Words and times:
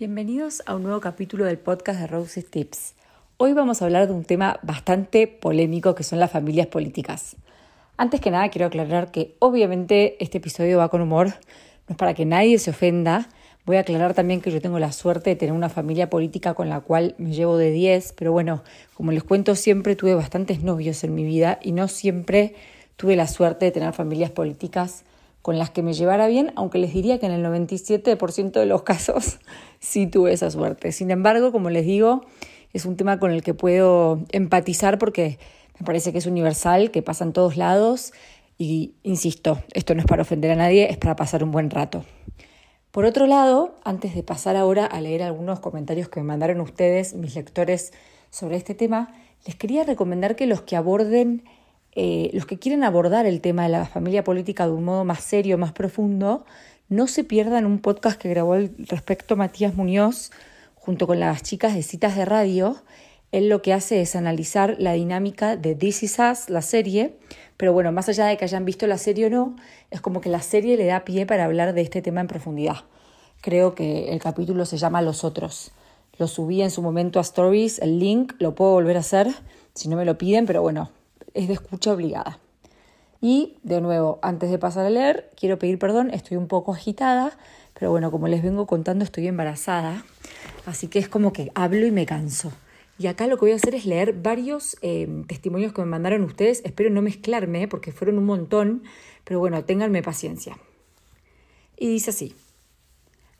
Bienvenidos 0.00 0.62
a 0.64 0.76
un 0.76 0.84
nuevo 0.84 0.98
capítulo 0.98 1.44
del 1.44 1.58
podcast 1.58 2.00
de 2.00 2.06
Roses 2.06 2.50
Tips. 2.50 2.94
Hoy 3.36 3.52
vamos 3.52 3.82
a 3.82 3.84
hablar 3.84 4.06
de 4.06 4.14
un 4.14 4.24
tema 4.24 4.58
bastante 4.62 5.26
polémico 5.26 5.94
que 5.94 6.04
son 6.04 6.18
las 6.18 6.30
familias 6.30 6.68
políticas. 6.68 7.36
Antes 7.98 8.22
que 8.22 8.30
nada 8.30 8.48
quiero 8.48 8.68
aclarar 8.68 9.10
que 9.10 9.36
obviamente 9.40 10.16
este 10.24 10.38
episodio 10.38 10.78
va 10.78 10.88
con 10.88 11.02
humor, 11.02 11.26
no 11.26 11.90
es 11.90 11.96
para 11.98 12.14
que 12.14 12.24
nadie 12.24 12.58
se 12.58 12.70
ofenda. 12.70 13.28
Voy 13.66 13.76
a 13.76 13.80
aclarar 13.80 14.14
también 14.14 14.40
que 14.40 14.50
yo 14.50 14.62
tengo 14.62 14.78
la 14.78 14.90
suerte 14.90 15.28
de 15.28 15.36
tener 15.36 15.54
una 15.54 15.68
familia 15.68 16.08
política 16.08 16.54
con 16.54 16.70
la 16.70 16.80
cual 16.80 17.14
me 17.18 17.34
llevo 17.34 17.58
de 17.58 17.70
10, 17.70 18.14
pero 18.14 18.32
bueno, 18.32 18.64
como 18.94 19.12
les 19.12 19.22
cuento, 19.22 19.54
siempre 19.54 19.96
tuve 19.96 20.14
bastantes 20.14 20.62
novios 20.62 21.04
en 21.04 21.14
mi 21.14 21.24
vida 21.24 21.58
y 21.62 21.72
no 21.72 21.88
siempre 21.88 22.54
tuve 22.96 23.16
la 23.16 23.26
suerte 23.26 23.66
de 23.66 23.70
tener 23.70 23.92
familias 23.92 24.30
políticas 24.30 25.04
con 25.42 25.58
las 25.58 25.70
que 25.70 25.82
me 25.82 25.92
llevara 25.92 26.26
bien, 26.26 26.52
aunque 26.56 26.78
les 26.78 26.92
diría 26.92 27.18
que 27.18 27.26
en 27.26 27.32
el 27.32 27.44
97% 27.44 28.52
de 28.52 28.66
los 28.66 28.82
casos 28.84 29.38
sí 29.78 30.06
tuve 30.06 30.32
esa 30.32 30.50
suerte. 30.50 30.92
Sin 30.92 31.10
embargo, 31.10 31.52
como 31.52 31.70
les 31.70 31.86
digo, 31.86 32.22
es 32.72 32.84
un 32.84 32.96
tema 32.96 33.18
con 33.18 33.30
el 33.30 33.42
que 33.42 33.54
puedo 33.54 34.20
empatizar 34.32 34.98
porque 34.98 35.38
me 35.78 35.86
parece 35.86 36.12
que 36.12 36.18
es 36.18 36.26
universal, 36.26 36.90
que 36.90 37.02
pasa 37.02 37.24
en 37.24 37.32
todos 37.32 37.56
lados 37.56 38.12
y, 38.58 38.94
insisto, 39.02 39.62
esto 39.72 39.94
no 39.94 40.00
es 40.00 40.06
para 40.06 40.22
ofender 40.22 40.50
a 40.50 40.56
nadie, 40.56 40.90
es 40.90 40.98
para 40.98 41.16
pasar 41.16 41.42
un 41.42 41.50
buen 41.50 41.70
rato. 41.70 42.04
Por 42.90 43.04
otro 43.04 43.26
lado, 43.26 43.76
antes 43.84 44.14
de 44.14 44.22
pasar 44.22 44.56
ahora 44.56 44.84
a 44.84 45.00
leer 45.00 45.22
algunos 45.22 45.60
comentarios 45.60 46.08
que 46.08 46.20
me 46.20 46.26
mandaron 46.26 46.60
ustedes, 46.60 47.14
mis 47.14 47.34
lectores, 47.36 47.92
sobre 48.30 48.56
este 48.56 48.74
tema, 48.74 49.12
les 49.46 49.56
quería 49.56 49.84
recomendar 49.84 50.36
que 50.36 50.46
los 50.46 50.62
que 50.62 50.76
aborden 50.76 51.44
eh, 51.92 52.30
los 52.32 52.46
que 52.46 52.58
quieren 52.58 52.84
abordar 52.84 53.26
el 53.26 53.40
tema 53.40 53.64
de 53.64 53.70
la 53.70 53.84
familia 53.84 54.22
política 54.22 54.66
de 54.66 54.72
un 54.72 54.84
modo 54.84 55.04
más 55.04 55.24
serio, 55.24 55.58
más 55.58 55.72
profundo, 55.72 56.44
no 56.88 57.06
se 57.06 57.24
pierdan 57.24 57.66
un 57.66 57.80
podcast 57.80 58.20
que 58.20 58.28
grabó 58.28 58.54
al 58.54 58.72
respecto 58.78 59.36
Matías 59.36 59.74
Muñoz 59.74 60.30
junto 60.74 61.06
con 61.06 61.20
las 61.20 61.42
chicas 61.42 61.74
de 61.74 61.82
citas 61.82 62.16
de 62.16 62.24
radio. 62.24 62.76
Él 63.32 63.48
lo 63.48 63.62
que 63.62 63.72
hace 63.72 64.00
es 64.00 64.16
analizar 64.16 64.76
la 64.78 64.92
dinámica 64.92 65.56
de 65.56 65.74
This 65.74 66.02
Is 66.02 66.18
Us, 66.18 66.50
la 66.50 66.62
serie, 66.62 67.16
pero 67.56 67.72
bueno, 67.72 67.92
más 67.92 68.08
allá 68.08 68.26
de 68.26 68.36
que 68.36 68.44
hayan 68.44 68.64
visto 68.64 68.86
la 68.86 68.98
serie 68.98 69.26
o 69.26 69.30
no, 69.30 69.56
es 69.90 70.00
como 70.00 70.20
que 70.20 70.30
la 70.30 70.42
serie 70.42 70.76
le 70.76 70.86
da 70.86 71.04
pie 71.04 71.26
para 71.26 71.44
hablar 71.44 71.74
de 71.74 71.82
este 71.82 72.02
tema 72.02 72.20
en 72.20 72.26
profundidad. 72.26 72.78
Creo 73.40 73.74
que 73.74 74.12
el 74.12 74.20
capítulo 74.20 74.64
se 74.64 74.78
llama 74.78 75.02
Los 75.02 75.22
Otros. 75.22 75.70
Lo 76.18 76.26
subí 76.26 76.60
en 76.60 76.70
su 76.70 76.82
momento 76.82 77.18
a 77.18 77.22
Stories, 77.22 77.78
el 77.78 77.98
link 77.98 78.34
lo 78.38 78.54
puedo 78.54 78.72
volver 78.72 78.96
a 78.96 79.00
hacer 79.00 79.28
si 79.74 79.88
no 79.88 79.96
me 79.96 80.04
lo 80.04 80.18
piden, 80.18 80.44
pero 80.46 80.60
bueno, 80.60 80.90
es 81.34 81.48
de 81.48 81.54
escucha 81.54 81.92
obligada. 81.92 82.38
Y 83.20 83.58
de 83.62 83.80
nuevo, 83.80 84.18
antes 84.22 84.50
de 84.50 84.58
pasar 84.58 84.86
a 84.86 84.90
leer, 84.90 85.30
quiero 85.36 85.58
pedir 85.58 85.78
perdón, 85.78 86.10
estoy 86.10 86.36
un 86.36 86.48
poco 86.48 86.72
agitada, 86.72 87.36
pero 87.78 87.90
bueno, 87.90 88.10
como 88.10 88.28
les 88.28 88.42
vengo 88.42 88.66
contando, 88.66 89.04
estoy 89.04 89.26
embarazada, 89.26 90.04
así 90.66 90.88
que 90.88 90.98
es 90.98 91.08
como 91.08 91.32
que 91.32 91.50
hablo 91.54 91.86
y 91.86 91.90
me 91.90 92.06
canso. 92.06 92.50
Y 92.98 93.06
acá 93.06 93.26
lo 93.26 93.36
que 93.36 93.46
voy 93.46 93.52
a 93.52 93.56
hacer 93.56 93.74
es 93.74 93.86
leer 93.86 94.12
varios 94.12 94.76
eh, 94.82 95.08
testimonios 95.26 95.72
que 95.72 95.80
me 95.80 95.86
mandaron 95.86 96.22
ustedes. 96.22 96.60
Espero 96.66 96.90
no 96.90 97.00
mezclarme 97.00 97.66
porque 97.66 97.92
fueron 97.92 98.18
un 98.18 98.26
montón, 98.26 98.82
pero 99.24 99.38
bueno, 99.38 99.64
ténganme 99.64 100.02
paciencia. 100.02 100.58
Y 101.78 101.88
dice 101.88 102.10
así. 102.10 102.34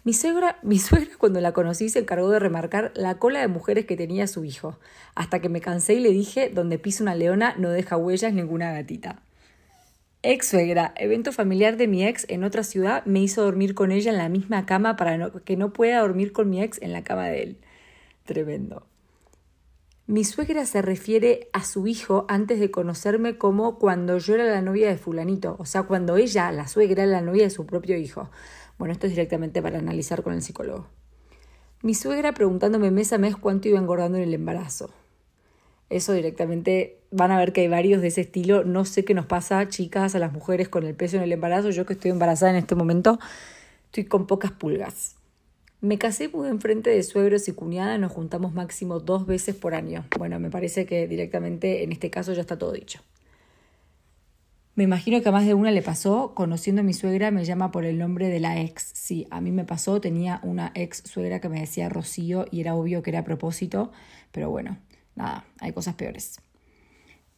Mi 0.03 0.15
suegra, 0.15 0.59
mi 0.63 0.79
suegra 0.79 1.11
cuando 1.19 1.41
la 1.43 1.53
conocí 1.53 1.91
se 1.91 1.99
encargó 1.99 2.31
de 2.31 2.39
remarcar 2.39 2.91
la 2.95 3.19
cola 3.19 3.41
de 3.41 3.49
mujeres 3.49 3.85
que 3.85 3.97
tenía 3.99 4.27
su 4.27 4.45
hijo, 4.45 4.79
hasta 5.15 5.41
que 5.41 5.51
me 5.51 5.61
cansé 5.61 5.95
y 5.95 6.01
le 6.01 6.11
dije, 6.11 6.49
donde 6.49 6.79
pisa 6.79 7.03
una 7.03 7.15
leona 7.15 7.55
no 7.59 7.69
deja 7.69 7.99
huellas 7.99 8.33
ninguna 8.33 8.73
gatita. 8.73 9.21
Ex 10.23 10.49
suegra, 10.49 10.95
evento 10.97 11.33
familiar 11.33 11.77
de 11.77 11.87
mi 11.87 12.07
ex 12.07 12.25
en 12.31 12.45
otra 12.45 12.63
ciudad, 12.63 13.05
me 13.05 13.21
hizo 13.21 13.43
dormir 13.43 13.75
con 13.75 13.93
ella 13.93 14.11
en 14.11 14.19
la 14.19 14.31
misma 14.31 14.65
cama 14.65 14.97
para 14.97 15.31
que 15.45 15.57
no 15.57 15.73
pueda 15.73 16.01
dormir 16.01 16.33
con 16.33 16.49
mi 16.49 16.63
ex 16.63 16.81
en 16.81 16.93
la 16.93 17.05
cama 17.05 17.27
de 17.27 17.43
él. 17.43 17.59
Tremendo. 18.25 18.87
Mi 20.07 20.25
suegra 20.25 20.67
se 20.67 20.83
refiere 20.83 21.49
a 21.53 21.63
su 21.63 21.87
hijo 21.87 22.25
antes 22.29 22.59
de 22.59 22.71
conocerme 22.71 23.39
como 23.39 23.79
cuando 23.79 24.19
yo 24.19 24.35
era 24.35 24.45
la 24.45 24.61
novia 24.61 24.89
de 24.89 24.97
fulanito, 24.97 25.57
o 25.59 25.67
sea, 25.67 25.85
cuando 25.85 26.17
ella, 26.17 26.51
la 26.53 26.67
suegra, 26.67 27.05
era 27.05 27.13
la 27.13 27.21
novia 27.21 27.45
de 27.45 27.51
su 27.51 27.65
propio 27.65 27.97
hijo. 27.97 28.29
Bueno, 28.81 28.93
esto 28.93 29.07
es 29.07 29.13
directamente 29.13 29.61
para 29.61 29.79
analizar 29.79 30.23
con 30.23 30.33
el 30.33 30.41
psicólogo. 30.41 30.87
Mi 31.83 31.93
suegra 31.93 32.33
preguntándome 32.33 32.91
mes 32.91 33.13
a 33.13 33.19
mes 33.19 33.37
cuánto 33.37 33.69
iba 33.69 33.79
engordando 33.79 34.17
en 34.17 34.25
el 34.25 34.33
embarazo. 34.33 34.89
Eso 35.91 36.15
directamente 36.15 36.97
van 37.11 37.31
a 37.31 37.39
ver 37.39 37.53
que 37.53 37.61
hay 37.61 37.69
varios 37.69 38.01
de 38.01 38.09
ese 38.09 38.23
estilo. 38.23 38.65
No 38.65 38.87
sé 38.87 39.05
qué 39.05 39.13
nos 39.13 39.27
pasa, 39.27 39.69
chicas, 39.69 40.15
a 40.15 40.19
las 40.19 40.33
mujeres 40.33 40.71
con 40.71 40.87
el 40.87 40.95
peso 40.95 41.19
en 41.19 41.25
el 41.25 41.33
embarazo. 41.33 41.69
Yo 41.69 41.85
que 41.85 41.93
estoy 41.93 42.11
embarazada 42.11 42.53
en 42.53 42.57
este 42.57 42.75
momento, 42.75 43.19
estoy 43.85 44.07
con 44.07 44.27
pocas 44.27 44.51
pulgas. 44.51 45.17
Me 45.83 45.99
casé 45.99 46.29
muy 46.29 46.49
enfrente 46.49 46.89
de 46.89 47.03
suegros 47.03 47.49
y 47.49 47.53
cuñada, 47.53 47.99
nos 47.99 48.13
juntamos 48.13 48.55
máximo 48.55 48.99
dos 48.99 49.27
veces 49.27 49.55
por 49.55 49.75
año. 49.75 50.07
Bueno, 50.17 50.41
me 50.41 50.49
parece 50.49 50.87
que 50.87 51.07
directamente 51.07 51.85
en 51.85 51.93
este 51.93 52.09
caso 52.09 52.33
ya 52.33 52.41
está 52.41 52.57
todo 52.57 52.73
dicho. 52.73 53.03
Me 54.81 54.85
imagino 54.85 55.21
que 55.21 55.29
a 55.29 55.33
más 55.33 55.45
de 55.45 55.53
una 55.53 55.71
le 55.73 55.83
pasó, 55.83 56.33
conociendo 56.35 56.81
a 56.81 56.83
mi 56.83 56.95
suegra 56.95 57.31
me 57.31 57.45
llama 57.45 57.71
por 57.71 57.85
el 57.85 57.99
nombre 57.99 58.29
de 58.31 58.41
la 58.41 58.63
ex. 58.63 58.93
Sí, 58.95 59.27
a 59.31 59.43
mí 59.43 59.53
me 59.53 59.67
pasó, 59.67 60.01
tenía 60.01 60.41
una 60.43 60.73
ex 60.75 61.03
suegra 61.05 61.39
que 61.39 61.51
me 61.51 61.61
decía 61.61 61.91
Rocío 61.91 62.47
y 62.51 62.63
era 62.63 62.75
obvio 62.75 63.03
que 63.03 63.11
era 63.11 63.19
a 63.19 63.25
propósito, 63.25 63.93
pero 64.33 64.49
bueno, 64.49 64.79
nada, 65.15 65.45
hay 65.59 65.75
cosas 65.75 65.97
peores. 65.97 66.41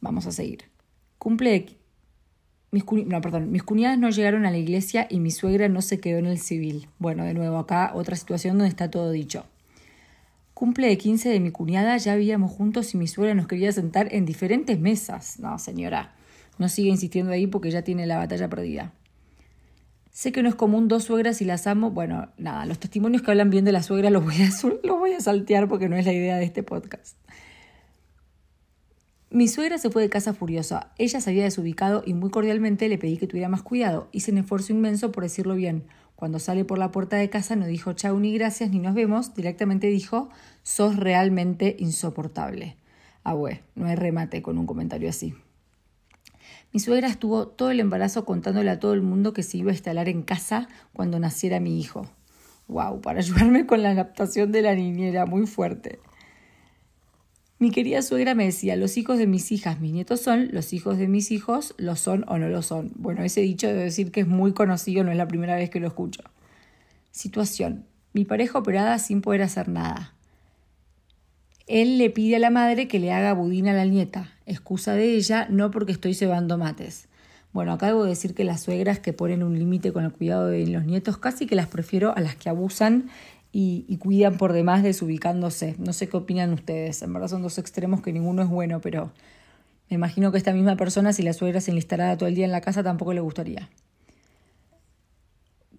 Vamos 0.01 0.25
a 0.29 0.31
seguir. 0.31 0.71
Cumple 1.19 1.79
mis, 2.71 2.85
no, 3.07 3.21
perdón, 3.21 3.51
mis 3.51 3.65
cuñadas 3.65 3.99
no 3.99 4.11
llegaron 4.11 4.47
a 4.47 4.53
la 4.53 4.59
iglesia 4.59 5.09
y 5.11 5.19
mi 5.19 5.33
suegra 5.33 5.69
no 5.69 5.83
se 5.83 5.99
quedó 5.99 6.21
en 6.21 6.27
el 6.27 6.39
civil. 6.39 6.91
Bueno, 7.01 7.25
de 7.25 7.35
nuevo, 7.35 7.59
acá 7.59 7.91
otra 7.97 8.15
situación 8.15 8.57
donde 8.57 8.69
está 8.69 8.89
todo 8.89 9.11
dicho. 9.11 9.47
Cumple 10.55 10.87
de 10.87 10.97
15 10.97 11.29
de 11.29 11.41
mi 11.41 11.51
cuñada, 11.51 11.97
ya 11.97 12.15
vivíamos 12.15 12.53
juntos 12.53 12.95
y 12.95 12.99
mi 12.99 13.09
suegra 13.09 13.35
nos 13.35 13.49
quería 13.49 13.73
sentar 13.73 14.15
en 14.15 14.27
diferentes 14.27 14.79
mesas. 14.79 15.41
No, 15.41 15.59
señora. 15.59 16.15
No 16.59 16.69
sigue 16.69 16.91
insistiendo 16.91 17.33
ahí 17.33 17.47
porque 17.47 17.71
ya 17.71 17.83
tiene 17.83 18.07
la 18.07 18.19
batalla 18.19 18.49
perdida. 18.49 18.93
Sé 20.13 20.31
que 20.31 20.43
no 20.43 20.49
es 20.51 20.55
común 20.55 20.89
dos 20.89 21.05
suegras 21.05 21.41
y 21.41 21.47
las 21.47 21.67
amo. 21.67 21.91
Bueno, 21.91 22.29
nada, 22.37 22.67
los 22.67 22.79
testimonios 22.79 23.23
que 23.23 23.31
hablan 23.31 23.49
bien 23.49 23.65
de 23.65 23.73
la 23.73 23.83
suegra 23.83 24.11
los 24.11 24.23
voy 24.23 24.37
a, 24.43 24.51
los 24.85 24.99
voy 24.99 25.13
a 25.13 25.21
saltear 25.21 25.69
porque 25.69 25.89
no 25.89 25.97
es 25.97 26.05
la 26.05 26.13
idea 26.13 26.37
de 26.37 26.45
este 26.45 26.63
podcast. 26.63 27.17
Mi 29.31 29.49
suegra 29.49 29.79
se 29.79 29.89
fue 29.89 30.03
de 30.03 30.11
casa 30.11 30.35
furiosa. 30.35 30.93
Ella 30.99 31.23
se 31.23 31.31
había 31.31 31.45
desubicado 31.45 32.03
y 32.05 32.13
muy 32.13 32.29
cordialmente 32.29 32.91
le 32.91 32.99
pedí 32.99 33.17
que 33.17 33.27
tuviera 33.27 33.49
más 33.49 33.63
cuidado. 33.63 34.11
Hice 34.13 34.31
un 34.31 34.37
esfuerzo 34.37 34.75
inmenso 34.75 35.11
por 35.11 35.23
decirlo 35.23 35.55
bien. 35.55 35.85
Cuando 36.15 36.39
sale 36.39 36.67
por 36.67 36.77
la 36.77 36.91
puerta 36.91 37.17
de 37.17 37.31
casa 37.31 37.57
no 37.57 37.67
dijo 37.67 37.95
chau 37.95 38.21
ni 38.21 38.35
gracias 38.35 38.71
ni 38.71 38.79
nos 38.79 38.95
vemos, 38.95 39.35
directamente 39.35 39.87
dijo 39.87 40.29
sos 40.63 40.97
realmente 40.97 41.75
insoportable. 41.79 42.77
Ah, 43.25 43.33
bueno, 43.33 43.61
no 43.75 43.87
hay 43.87 43.97
remate 43.97 44.43
con 44.43 44.59
un 44.59 44.67
comentario 44.67 45.09
así. 45.09 45.35
Mi 46.73 46.81
suegra 46.81 47.09
estuvo 47.09 47.49
todo 47.49 47.71
el 47.71 47.81
embarazo 47.81 48.25
contándole 48.25 48.71
a 48.71 48.79
todo 48.79 48.95
el 48.95 49.03
mundo 49.03 49.35
que 49.35 49.43
se 49.43 49.59
iba 49.59 49.71
a 49.71 49.75
instalar 49.75 50.09
en 50.09 50.23
casa 50.23 50.69
cuando 50.95 51.19
naciera 51.19 51.61
mi 51.61 51.79
hijo. 51.79 52.11
Wow, 52.69 53.03
para 53.03 53.19
ayudarme 53.19 53.67
con 53.67 53.83
la 53.83 53.91
adaptación 53.91 54.53
de 54.53 54.63
la 54.63 54.75
niñera, 54.75 55.27
muy 55.27 55.47
fuerte. 55.47 55.99
Mi 57.59 57.71
querida 57.71 58.03
suegra 58.03 58.35
me 58.35 58.47
decía, 58.47 58.75
los 58.75 58.97
hijos 58.97 59.19
de 59.19 59.27
mis 59.27 59.53
hijas, 59.53 59.81
mis 59.81 59.93
nietos 59.93 60.21
son, 60.21 60.49
los 60.51 60.73
hijos 60.73 60.99
de 60.99 61.07
mis 61.07 61.31
hijos, 61.31 61.75
lo 61.77 61.95
son 61.95 62.25
o 62.27 62.39
no 62.39 62.49
lo 62.49 62.63
son. 62.63 62.91
Bueno, 62.97 63.23
ese 63.23 63.43
dicho 63.43 63.69
debo 63.69 63.81
decir 63.81 64.11
que 64.11 64.23
es 64.23 64.27
muy 64.27 64.53
conocido, 64.53 65.05
no 65.05 65.13
es 65.13 65.17
la 65.17 65.29
primera 65.29 65.55
vez 65.55 65.71
que 65.71 65.79
lo 65.79 65.87
escucho. 65.87 66.23
Situación. 67.13 67.87
Mi 68.15 68.25
pareja 68.25 68.59
operada 68.59 68.99
sin 68.99 69.21
poder 69.21 69.43
hacer 69.43 69.69
nada. 69.69 70.15
Él 71.67 71.99
le 71.99 72.11
pide 72.11 72.37
a 72.37 72.39
la 72.39 72.51
madre 72.51 72.89
que 72.89 72.99
le 72.99 73.13
haga 73.13 73.33
budín 73.35 73.69
a 73.69 73.73
la 73.73 73.85
nieta. 73.85 74.33
Excusa 74.47 74.95
de 74.95 75.15
ella, 75.15 75.47
no 75.49 75.71
porque 75.71 75.93
estoy 75.93 76.15
cebando 76.15 76.59
mates. 76.59 77.09
Bueno, 77.53 77.73
acá 77.73 77.87
debo 77.87 78.05
decir 78.05 78.35
que 78.35 78.45
las 78.45 78.63
suegras 78.63 78.99
que 78.99 79.13
ponen 79.13 79.43
un 79.43 79.59
límite 79.59 79.93
con 79.93 80.05
el 80.05 80.13
cuidado 80.13 80.49
de 80.49 80.67
los 80.67 80.85
nietos 80.85 81.19
casi 81.19 81.47
que 81.47 81.55
las 81.55 81.67
prefiero 81.67 82.17
a 82.17 82.21
las 82.21 82.35
que 82.35 82.49
abusan 82.49 83.11
y, 83.53 83.99
cuidan 83.99 84.39
por 84.39 84.55
demás 84.55 84.83
desubicándose. 84.83 85.77
No 85.79 85.93
sé 85.93 86.09
qué 86.09 86.17
opinan 86.17 86.53
ustedes. 86.55 87.03
En 87.03 87.13
verdad 87.13 87.29
son 87.29 87.43
dos 87.43 87.59
extremos 87.59 88.01
que 88.01 88.13
ninguno 88.13 88.43
es 88.43 88.49
bueno, 88.49 88.81
pero 88.81 89.13
me 89.91 89.97
imagino 89.97 90.33
que 90.33 90.39
esta 90.39 90.53
misma 90.53 90.77
persona, 90.77 91.13
si 91.13 91.23
la 91.23 91.35
suegra 91.35 91.61
se 91.61 91.71
enlistará 91.71 92.17
todo 92.17 92.29
el 92.29 92.35
día 92.35 92.47
en 92.47 92.53
la 92.53 92.63
casa, 92.63 92.83
tampoco 92.83 93.13
le 93.13 93.21
gustaría. 93.21 93.69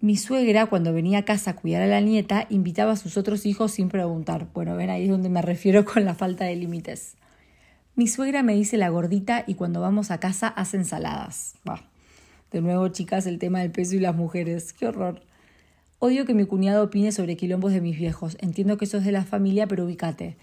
Mi 0.04 0.18
suegra, 0.18 0.66
cuando 0.66 0.92
venía 0.92 1.20
a 1.20 1.24
casa 1.24 1.52
a 1.52 1.56
cuidar 1.56 1.80
a 1.80 1.86
la 1.86 2.02
nieta, 2.02 2.46
invitaba 2.50 2.92
a 2.92 2.96
sus 2.96 3.16
otros 3.16 3.46
hijos 3.46 3.72
sin 3.72 3.88
preguntar. 3.88 4.48
Bueno, 4.52 4.76
ven 4.76 4.90
ahí 4.90 5.04
es 5.04 5.08
donde 5.08 5.30
me 5.30 5.40
refiero 5.40 5.86
con 5.86 6.04
la 6.04 6.14
falta 6.14 6.44
de 6.44 6.54
límites. 6.56 7.14
Mi 7.96 8.06
suegra 8.06 8.42
me 8.42 8.54
dice 8.54 8.76
la 8.76 8.90
gordita 8.90 9.44
y 9.46 9.54
cuando 9.54 9.80
vamos 9.80 10.10
a 10.10 10.20
casa 10.20 10.48
hace 10.48 10.76
ensaladas. 10.76 11.54
Bah. 11.64 11.88
De 12.52 12.60
nuevo, 12.60 12.86
chicas, 12.88 13.26
el 13.26 13.38
tema 13.38 13.60
del 13.60 13.70
peso 13.70 13.96
y 13.96 13.98
las 13.98 14.14
mujeres. 14.14 14.74
¡Qué 14.74 14.88
horror! 14.88 15.22
Odio 16.00 16.26
que 16.26 16.34
mi 16.34 16.44
cuñado 16.44 16.84
opine 16.84 17.10
sobre 17.10 17.38
quilombos 17.38 17.72
de 17.72 17.80
mis 17.80 17.96
viejos. 17.96 18.36
Entiendo 18.40 18.76
que 18.76 18.84
eso 18.84 18.98
es 18.98 19.06
de 19.06 19.12
la 19.12 19.24
familia, 19.24 19.66
pero 19.66 19.86
ubicate. 19.86 20.36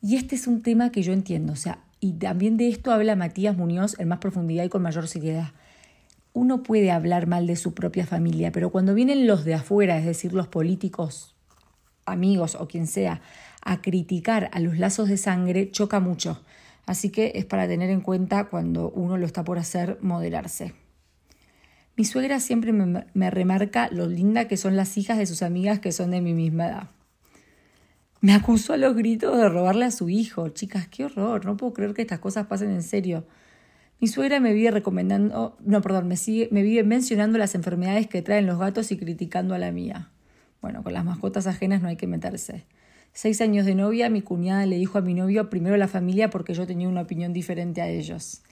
Y 0.00 0.14
este 0.14 0.36
es 0.36 0.46
un 0.46 0.62
tema 0.62 0.92
que 0.92 1.02
yo 1.02 1.12
entiendo. 1.12 1.52
O 1.52 1.56
sea, 1.56 1.80
y 1.98 2.12
también 2.12 2.56
de 2.56 2.68
esto 2.68 2.92
habla 2.92 3.16
Matías 3.16 3.56
Muñoz 3.56 3.98
en 3.98 4.06
más 4.06 4.20
profundidad 4.20 4.62
y 4.62 4.68
con 4.68 4.82
mayor 4.82 5.08
seriedad 5.08 5.50
uno 6.32 6.62
puede 6.62 6.90
hablar 6.90 7.26
mal 7.26 7.46
de 7.46 7.56
su 7.56 7.74
propia 7.74 8.06
familia, 8.06 8.52
pero 8.52 8.70
cuando 8.70 8.94
vienen 8.94 9.26
los 9.26 9.44
de 9.44 9.54
afuera, 9.54 9.98
es 9.98 10.04
decir, 10.04 10.32
los 10.32 10.48
políticos, 10.48 11.34
amigos 12.06 12.54
o 12.54 12.68
quien 12.68 12.86
sea 12.86 13.20
a 13.62 13.82
criticar 13.82 14.50
a 14.52 14.60
los 14.60 14.78
lazos 14.78 15.08
de 15.08 15.16
sangre 15.16 15.70
choca 15.70 16.00
mucho. 16.00 16.42
Así 16.86 17.10
que 17.10 17.32
es 17.34 17.44
para 17.44 17.68
tener 17.68 17.90
en 17.90 18.00
cuenta 18.00 18.44
cuando 18.44 18.90
uno 18.90 19.16
lo 19.16 19.26
está 19.26 19.44
por 19.44 19.58
hacer, 19.58 19.98
moderarse. 20.00 20.74
Mi 21.96 22.04
suegra 22.04 22.40
siempre 22.40 22.72
me, 22.72 23.04
me, 23.12 23.30
remarca 23.30 23.88
lo 23.92 24.06
linda 24.06 24.48
que 24.48 24.56
son 24.56 24.76
las 24.76 24.96
hijas 24.96 25.18
de 25.18 25.26
sus 25.26 25.42
amigas 25.42 25.80
que 25.80 25.92
son 25.92 26.10
de 26.10 26.20
mi 26.20 26.32
misma 26.32 26.68
edad. 26.68 26.90
Me 28.22 28.32
acusó 28.32 28.72
a 28.72 28.76
los 28.76 28.94
gritos 28.94 29.36
de 29.36 29.48
robarle 29.48 29.84
a 29.84 29.90
su 29.90 30.08
hijo. 30.08 30.48
Chicas, 30.48 30.88
qué 30.88 31.04
horror, 31.04 31.44
no 31.44 31.56
puedo 31.56 31.72
creer 31.74 31.94
que 31.94 32.02
estas 32.02 32.18
cosas 32.18 32.46
pasen 32.46 32.70
en 32.70 32.82
serio. 32.82 33.24
Mi 34.00 34.08
suegra 34.08 34.40
me 34.40 34.54
vive 34.54 34.70
recomendando, 34.70 35.56
no, 35.60 35.82
perdón, 35.82 36.08
me, 36.08 36.16
sigue, 36.16 36.48
me 36.50 36.62
vive 36.62 36.82
mencionando 36.84 37.36
las 37.36 37.54
enfermedades 37.54 38.06
que 38.06 38.22
traen 38.22 38.46
los 38.46 38.58
gatos 38.58 38.90
y 38.92 38.96
criticando 38.96 39.54
a 39.54 39.58
la 39.58 39.72
mía. 39.72 40.10
Bueno, 40.62 40.82
con 40.82 40.94
las 40.94 41.04
mascotas 41.04 41.46
ajenas 41.46 41.82
no 41.82 41.88
hay 41.88 41.96
que 41.96 42.06
meterse. 42.06 42.64
Seis 43.12 43.40
años 43.40 43.66
de 43.66 43.74
novia, 43.74 44.08
mi 44.08 44.22
cuñada 44.22 44.64
le 44.64 44.76
dijo 44.76 44.96
a 44.96 45.02
mi 45.02 45.14
novio 45.14 45.50
primero 45.50 45.76
la 45.76 45.88
familia 45.88 46.30
porque 46.30 46.54
yo 46.54 46.66
tenía 46.66 46.88
una 46.88 47.02
opinión 47.02 47.32
diferente 47.32 47.82
a 47.82 47.88
ellos. 47.88 48.42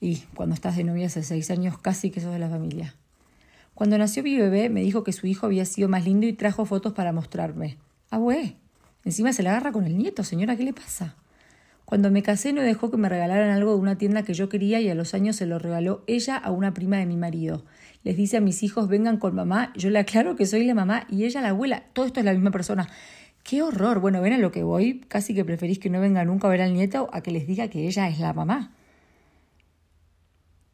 Y 0.00 0.18
cuando 0.34 0.54
estás 0.54 0.76
de 0.76 0.84
novia 0.84 1.06
hace 1.06 1.22
seis 1.22 1.50
años, 1.50 1.78
casi 1.78 2.10
que 2.10 2.20
sos 2.20 2.32
de 2.32 2.38
la 2.38 2.48
familia. 2.48 2.94
Cuando 3.74 3.98
nació 3.98 4.22
mi 4.22 4.36
bebé, 4.36 4.68
me 4.68 4.82
dijo 4.82 5.02
que 5.02 5.12
su 5.12 5.26
hijo 5.26 5.46
había 5.46 5.64
sido 5.64 5.88
más 5.88 6.04
lindo 6.04 6.26
y 6.26 6.34
trajo 6.34 6.66
fotos 6.66 6.92
para 6.92 7.12
mostrarme. 7.12 7.78
Ah, 8.10 8.18
güey. 8.18 8.56
Encima 9.04 9.32
se 9.32 9.42
la 9.42 9.50
agarra 9.50 9.72
con 9.72 9.84
el 9.84 9.98
nieto, 9.98 10.22
señora, 10.22 10.56
¿qué 10.56 10.62
le 10.62 10.72
pasa? 10.72 11.16
Cuando 11.94 12.10
me 12.10 12.24
casé 12.24 12.52
no 12.52 12.60
dejó 12.60 12.90
que 12.90 12.96
me 12.96 13.08
regalaran 13.08 13.50
algo 13.50 13.70
de 13.70 13.78
una 13.78 13.96
tienda 13.96 14.24
que 14.24 14.34
yo 14.34 14.48
quería 14.48 14.80
y 14.80 14.88
a 14.88 14.96
los 14.96 15.14
años 15.14 15.36
se 15.36 15.46
lo 15.46 15.60
regaló 15.60 16.02
ella 16.08 16.36
a 16.36 16.50
una 16.50 16.74
prima 16.74 16.96
de 16.96 17.06
mi 17.06 17.16
marido. 17.16 17.62
Les 18.02 18.16
dice 18.16 18.38
a 18.38 18.40
mis 18.40 18.64
hijos 18.64 18.88
vengan 18.88 19.16
con 19.16 19.36
mamá, 19.36 19.72
yo 19.76 19.90
le 19.90 20.00
aclaro 20.00 20.34
que 20.34 20.44
soy 20.44 20.64
la 20.64 20.74
mamá 20.74 21.06
y 21.08 21.22
ella 21.22 21.40
la 21.40 21.50
abuela. 21.50 21.84
Todo 21.92 22.06
esto 22.06 22.18
es 22.18 22.26
la 22.26 22.32
misma 22.32 22.50
persona. 22.50 22.88
¡Qué 23.44 23.62
horror! 23.62 24.00
Bueno, 24.00 24.20
ven 24.20 24.32
a 24.32 24.38
lo 24.38 24.50
que 24.50 24.64
voy. 24.64 25.02
Casi 25.06 25.36
que 25.36 25.44
preferís 25.44 25.78
que 25.78 25.88
no 25.88 26.00
venga 26.00 26.24
nunca 26.24 26.48
a 26.48 26.50
ver 26.50 26.62
al 26.62 26.74
nieto 26.74 27.10
a 27.12 27.20
que 27.20 27.30
les 27.30 27.46
diga 27.46 27.68
que 27.68 27.86
ella 27.86 28.08
es 28.08 28.18
la 28.18 28.32
mamá. 28.32 28.72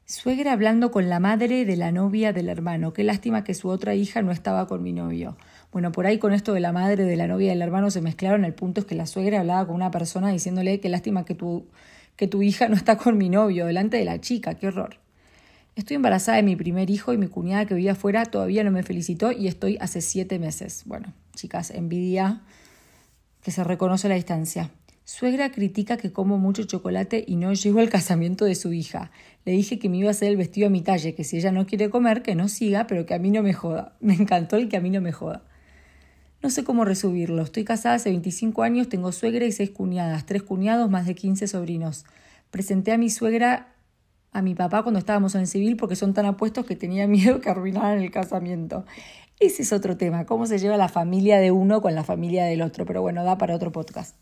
Suegra 0.07 0.53
hablando 0.53 0.91
con 0.91 1.11
la 1.11 1.21
madre 1.21 1.67
de 1.67 1.77
la 1.77 1.93
novia 1.93 2.33
del 2.33 2.49
hermano. 2.49 2.95
Qué 2.95 3.05
lástima 3.05 3.45
que 3.45 3.53
su 3.53 3.69
otra 3.69 3.95
hija 3.95 4.23
no 4.23 4.33
estaba 4.33 4.67
con 4.67 4.83
mi 4.83 4.95
novio. 4.95 5.37
Bueno, 5.73 5.93
por 5.93 6.07
ahí 6.07 6.19
con 6.19 6.33
esto 6.33 6.53
de 6.53 6.61
la 6.61 6.73
madre, 6.73 7.05
de 7.05 7.17
la 7.17 7.29
novia 7.29 7.51
del 7.51 7.63
hermano 7.63 7.91
se 7.91 8.01
mezclaron. 8.01 8.45
El 8.45 8.55
punto 8.55 8.81
es 8.81 8.87
que 8.87 8.97
la 8.97 9.07
suegra 9.07 9.41
hablaba 9.41 9.67
con 9.67 9.77
una 9.77 9.91
persona 9.91 10.31
diciéndole 10.31 10.81
qué 10.81 10.89
lástima 10.89 11.25
que 11.25 11.35
tu, 11.35 11.67
que 12.17 12.27
tu 12.27 12.43
hija 12.43 12.69
no 12.69 12.75
está 12.75 12.97
con 12.97 13.17
mi 13.17 13.29
novio, 13.29 13.67
delante 13.67 13.97
de 13.97 14.05
la 14.05 14.21
chica. 14.21 14.55
Qué 14.55 14.69
horror. 14.69 14.97
Estoy 15.77 15.97
embarazada 15.97 16.37
de 16.37 16.43
mi 16.43 16.57
primer 16.57 16.91
hijo 16.91 17.13
y 17.13 17.19
mi 17.19 17.29
cuñada 17.29 17.67
que 17.67 17.75
vivía 17.75 17.93
afuera 17.93 18.25
todavía 18.25 18.65
no 18.65 18.73
me 18.73 18.83
felicitó 18.83 19.31
y 19.31 19.47
estoy 19.47 19.79
hace 19.81 20.01
siete 20.01 20.39
meses. 20.41 20.83
Bueno, 20.87 21.13
chicas, 21.37 21.71
envidia 21.71 22.41
que 23.43 23.53
se 23.53 23.63
reconoce 23.63 24.09
la 24.09 24.17
distancia. 24.17 24.71
Suegra 25.05 25.51
critica 25.51 25.97
que 25.97 26.13
como 26.13 26.39
mucho 26.39 26.65
chocolate 26.65 27.25
y 27.27 27.37
no 27.37 27.53
llego 27.53 27.81
al 27.81 27.89
casamiento 27.89 28.45
de 28.45 28.55
su 28.55 28.73
hija. 28.73 29.11
Le 29.45 29.53
dije 29.53 29.79
que 29.79 29.89
me 29.89 29.99
iba 29.99 30.09
a 30.09 30.11
hacer 30.11 30.29
el 30.29 30.37
vestido 30.37 30.67
a 30.67 30.71
mi 30.71 30.83
talle, 30.83 31.15
que 31.15 31.25
si 31.25 31.39
ella 31.39 31.53
no 31.53 31.67
quiere 31.67 31.91
comer, 31.91 32.23
que 32.23 32.35
no 32.35 32.49
siga, 32.49 32.87
pero 32.87 33.07
que 33.07 33.15
a 33.15 33.19
mí 33.19 33.31
no 33.31 33.43
me 33.43 33.53
joda. 33.53 33.97
Me 34.01 34.15
encantó 34.15 34.57
el 34.57 34.69
que 34.69 34.77
a 34.77 34.81
mí 34.81 34.91
no 34.91 35.01
me 35.01 35.13
joda. 35.13 35.43
No 36.43 36.49
sé 36.49 36.65
cómo 36.65 36.87
resumirlo. 36.87 37.43
Estoy 37.43 37.65
casada 37.65 37.97
hace 37.97 38.09
25 38.09 38.63
años, 38.63 38.89
tengo 38.89 39.13
suegra 39.13 39.45
y 39.45 39.53
seis 39.53 39.71
cuñadas, 39.71 40.25
tres 40.25 40.43
cuñados, 40.43 40.89
más 40.89 41.07
de 41.07 41.15
15 41.15 41.47
sobrinos. 41.47 42.07
Presenté 42.51 42.93
a 42.93 42.99
mi 42.99 43.11
suegra 43.11 43.75
a 44.33 44.43
mi 44.43 44.55
papá 44.55 44.83
cuando 44.83 44.99
estábamos 44.99 45.35
en 45.35 45.47
civil 45.47 45.77
porque 45.77 45.97
son 45.97 46.15
tan 46.15 46.25
apuestos 46.25 46.65
que 46.65 46.77
tenía 46.77 47.07
miedo 47.07 47.41
que 47.41 47.51
arruinaran 47.51 48.01
el 48.01 48.11
casamiento. 48.11 48.87
Ese 49.39 49.63
es 49.63 49.73
otro 49.73 49.97
tema, 49.97 50.25
cómo 50.25 50.47
se 50.47 50.59
lleva 50.59 50.77
la 50.77 50.89
familia 50.89 51.39
de 51.41 51.51
uno 51.51 51.83
con 51.83 51.95
la 51.95 52.05
familia 52.05 52.45
del 52.45 52.63
otro, 52.63 52.87
pero 52.87 53.03
bueno, 53.03 53.25
da 53.25 53.37
para 53.39 53.55
otro 53.55 53.73
podcast. 53.73 54.17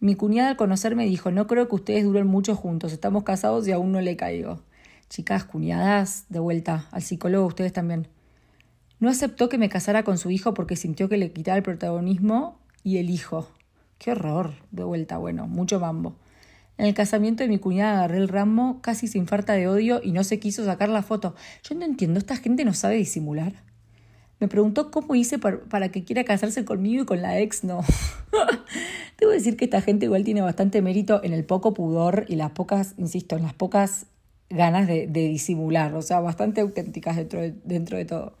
Mi 0.00 0.14
cuñada 0.16 0.50
al 0.50 0.56
conocerme 0.56 1.06
dijo, 1.06 1.30
no 1.30 1.46
creo 1.46 1.68
que 1.68 1.76
ustedes 1.76 2.04
duren 2.04 2.26
mucho 2.26 2.56
juntos, 2.56 2.92
estamos 2.92 3.22
casados 3.22 3.66
y 3.66 3.72
aún 3.72 3.92
no 3.92 4.00
le 4.00 4.16
caigo. 4.16 4.60
Chicas, 5.08 5.44
cuñadas, 5.44 6.26
de 6.28 6.40
vuelta, 6.40 6.88
al 6.90 7.02
psicólogo 7.02 7.46
ustedes 7.46 7.72
también. 7.72 8.08
No 9.02 9.08
aceptó 9.08 9.48
que 9.48 9.58
me 9.58 9.68
casara 9.68 10.04
con 10.04 10.16
su 10.16 10.30
hijo 10.30 10.54
porque 10.54 10.76
sintió 10.76 11.08
que 11.08 11.16
le 11.16 11.32
quitaba 11.32 11.56
el 11.56 11.64
protagonismo 11.64 12.60
y 12.84 12.98
el 12.98 13.10
hijo. 13.10 13.50
Qué 13.98 14.12
horror, 14.12 14.52
de 14.70 14.84
vuelta, 14.84 15.18
bueno, 15.18 15.48
mucho 15.48 15.80
mambo. 15.80 16.14
En 16.78 16.86
el 16.86 16.94
casamiento 16.94 17.42
de 17.42 17.48
mi 17.48 17.58
cuñada 17.58 17.94
agarré 17.94 18.18
el 18.18 18.28
ramo, 18.28 18.78
casi 18.80 19.08
sin 19.08 19.26
falta 19.26 19.54
de 19.54 19.66
odio 19.66 20.00
y 20.04 20.12
no 20.12 20.22
se 20.22 20.38
quiso 20.38 20.64
sacar 20.64 20.88
la 20.88 21.02
foto. 21.02 21.34
Yo 21.64 21.74
no 21.74 21.84
entiendo, 21.84 22.20
esta 22.20 22.36
gente 22.36 22.64
no 22.64 22.74
sabe 22.74 22.94
disimular. 22.94 23.64
Me 24.38 24.46
preguntó 24.46 24.92
cómo 24.92 25.16
hice 25.16 25.36
para, 25.40 25.88
que 25.88 26.04
quiera 26.04 26.22
casarse 26.22 26.64
conmigo 26.64 27.02
y 27.02 27.06
con 27.06 27.22
la 27.22 27.40
ex 27.40 27.64
no. 27.64 27.80
Debo 29.18 29.32
decir 29.32 29.56
que 29.56 29.64
esta 29.64 29.80
gente 29.80 30.06
igual 30.06 30.22
tiene 30.22 30.42
bastante 30.42 30.80
mérito 30.80 31.24
en 31.24 31.32
el 31.32 31.44
poco 31.44 31.74
pudor 31.74 32.24
y 32.28 32.36
las 32.36 32.52
pocas, 32.52 32.94
insisto, 32.98 33.36
en 33.36 33.42
las 33.42 33.54
pocas 33.54 34.06
ganas 34.48 34.86
de, 34.86 35.08
disimular, 35.08 35.92
o 35.96 36.02
sea, 36.02 36.20
bastante 36.20 36.60
auténticas 36.60 37.16
dentro 37.16 37.40
de, 37.40 37.52
dentro 37.64 37.96
de 37.98 38.04
todo. 38.04 38.36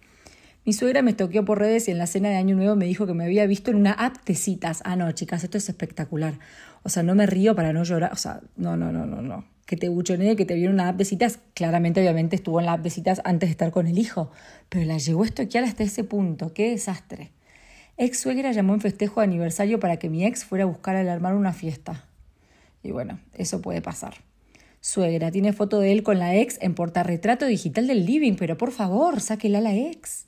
Mi 0.64 0.72
suegra 0.72 1.02
me 1.02 1.12
toqueó 1.12 1.44
por 1.44 1.58
redes 1.58 1.88
y 1.88 1.90
en 1.90 1.98
la 1.98 2.06
cena 2.06 2.28
de 2.28 2.36
Año 2.36 2.54
Nuevo 2.54 2.76
me 2.76 2.86
dijo 2.86 3.06
que 3.06 3.14
me 3.14 3.24
había 3.24 3.46
visto 3.46 3.70
en 3.70 3.78
una 3.78 3.92
app 3.92 4.24
de 4.24 4.34
citas. 4.34 4.80
Ah, 4.84 4.96
no, 4.96 5.10
chicas, 5.12 5.42
esto 5.42 5.58
es 5.58 5.68
espectacular. 5.68 6.38
O 6.84 6.88
sea, 6.88 7.02
no 7.02 7.14
me 7.14 7.26
río 7.26 7.56
para 7.56 7.72
no 7.72 7.82
llorar. 7.82 8.12
O 8.12 8.16
sea, 8.16 8.40
no, 8.56 8.76
no, 8.76 8.92
no, 8.92 9.06
no, 9.06 9.22
no 9.22 9.52
que 9.72 9.78
te 9.78 9.88
buchonee, 9.88 10.36
que 10.36 10.44
te 10.44 10.54
vieron 10.54 10.74
una 10.74 10.88
app 10.90 10.96
de 10.96 11.06
citas, 11.06 11.38
claramente 11.54 12.00
obviamente 12.00 12.36
estuvo 12.36 12.60
en 12.60 12.66
la 12.66 12.74
app 12.74 12.82
de 12.82 12.90
citas 12.90 13.22
antes 13.24 13.48
de 13.48 13.52
estar 13.52 13.70
con 13.70 13.86
el 13.86 13.98
hijo, 13.98 14.30
pero 14.68 14.84
la 14.84 14.98
llegó 14.98 15.22
a 15.22 15.26
estoquear 15.26 15.64
hasta 15.64 15.82
ese 15.82 16.04
punto, 16.04 16.52
qué 16.52 16.68
desastre. 16.68 17.30
Ex 17.96 18.20
suegra 18.20 18.52
llamó 18.52 18.74
en 18.74 18.82
festejo 18.82 19.20
de 19.20 19.24
aniversario 19.24 19.80
para 19.80 19.96
que 19.96 20.10
mi 20.10 20.26
ex 20.26 20.44
fuera 20.44 20.64
a 20.64 20.66
buscar 20.66 20.96
al 20.96 21.06
hermano 21.06 21.38
una 21.38 21.54
fiesta. 21.54 22.04
Y 22.82 22.90
bueno, 22.90 23.18
eso 23.32 23.62
puede 23.62 23.80
pasar. 23.80 24.16
Suegra, 24.82 25.30
tiene 25.30 25.54
foto 25.54 25.80
de 25.80 25.92
él 25.92 26.02
con 26.02 26.18
la 26.18 26.36
ex 26.36 26.58
en 26.60 26.74
portarretrato 26.74 27.46
digital 27.46 27.86
del 27.86 28.04
living, 28.04 28.34
pero 28.34 28.58
por 28.58 28.72
favor, 28.72 29.22
sáquela 29.22 29.56
a 29.56 29.62
la 29.62 29.74
ex. 29.74 30.26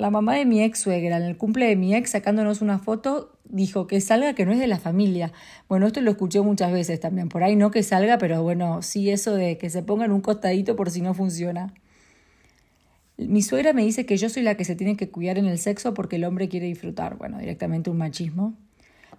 La 0.00 0.08
mamá 0.08 0.34
de 0.34 0.46
mi 0.46 0.62
ex 0.62 0.78
suegra, 0.78 1.18
en 1.18 1.24
el 1.24 1.36
cumple 1.36 1.66
de 1.66 1.76
mi 1.76 1.94
ex, 1.94 2.12
sacándonos 2.12 2.62
una 2.62 2.78
foto, 2.78 3.36
dijo 3.44 3.86
que 3.86 4.00
salga 4.00 4.32
que 4.32 4.46
no 4.46 4.52
es 4.52 4.58
de 4.58 4.66
la 4.66 4.78
familia. 4.78 5.30
Bueno, 5.68 5.86
esto 5.86 6.00
lo 6.00 6.12
escuché 6.12 6.40
muchas 6.40 6.72
veces 6.72 7.00
también. 7.00 7.28
Por 7.28 7.42
ahí 7.42 7.54
no 7.54 7.70
que 7.70 7.82
salga, 7.82 8.16
pero 8.16 8.42
bueno, 8.42 8.80
sí 8.80 9.10
eso 9.10 9.34
de 9.34 9.58
que 9.58 9.68
se 9.68 9.82
ponga 9.82 10.06
en 10.06 10.12
un 10.12 10.22
costadito 10.22 10.74
por 10.74 10.90
si 10.90 11.02
no 11.02 11.12
funciona. 11.12 11.74
Mi 13.18 13.42
suegra 13.42 13.74
me 13.74 13.84
dice 13.84 14.06
que 14.06 14.16
yo 14.16 14.30
soy 14.30 14.42
la 14.42 14.54
que 14.54 14.64
se 14.64 14.74
tiene 14.74 14.96
que 14.96 15.10
cuidar 15.10 15.36
en 15.36 15.44
el 15.44 15.58
sexo 15.58 15.92
porque 15.92 16.16
el 16.16 16.24
hombre 16.24 16.48
quiere 16.48 16.64
disfrutar. 16.64 17.18
Bueno, 17.18 17.36
directamente 17.36 17.90
un 17.90 17.98
machismo. 17.98 18.54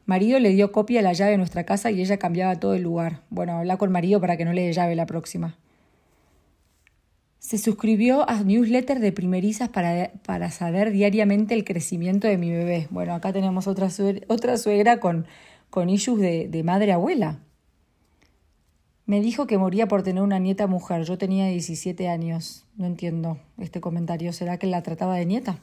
Marido 0.07 0.39
le 0.39 0.49
dio 0.49 0.71
copia 0.71 1.01
de 1.01 1.03
la 1.03 1.13
llave 1.13 1.33
de 1.33 1.37
nuestra 1.37 1.63
casa 1.63 1.91
y 1.91 2.01
ella 2.01 2.17
cambiaba 2.17 2.59
todo 2.59 2.73
el 2.73 2.81
lugar. 2.81 3.21
Bueno, 3.29 3.59
habla 3.59 3.77
con 3.77 3.91
marido 3.91 4.19
para 4.19 4.35
que 4.35 4.45
no 4.45 4.53
le 4.53 4.63
dé 4.63 4.73
llave 4.73 4.95
la 4.95 5.05
próxima. 5.05 5.59
Se 7.41 7.57
suscribió 7.57 8.29
a 8.29 8.43
newsletter 8.43 8.99
de 8.99 9.11
primerizas 9.11 9.67
para, 9.67 10.11
para 10.23 10.51
saber 10.51 10.91
diariamente 10.91 11.55
el 11.55 11.63
crecimiento 11.63 12.27
de 12.27 12.37
mi 12.37 12.51
bebé. 12.51 12.87
Bueno, 12.91 13.15
acá 13.15 13.33
tenemos 13.33 13.65
otra 13.65 13.89
suegra, 13.89 14.23
otra 14.27 14.57
suegra 14.57 14.99
con, 14.99 15.25
con 15.71 15.89
issues 15.89 16.21
de, 16.21 16.47
de 16.47 16.63
madre-abuela. 16.63 17.39
Me 19.07 19.21
dijo 19.21 19.47
que 19.47 19.57
moría 19.57 19.87
por 19.87 20.03
tener 20.03 20.21
una 20.21 20.37
nieta 20.37 20.67
mujer. 20.67 21.03
Yo 21.03 21.17
tenía 21.17 21.47
17 21.47 22.07
años. 22.09 22.67
No 22.77 22.85
entiendo 22.85 23.39
este 23.57 23.81
comentario. 23.81 24.33
¿Será 24.33 24.59
que 24.59 24.67
la 24.67 24.83
trataba 24.83 25.15
de 25.15 25.25
nieta? 25.25 25.57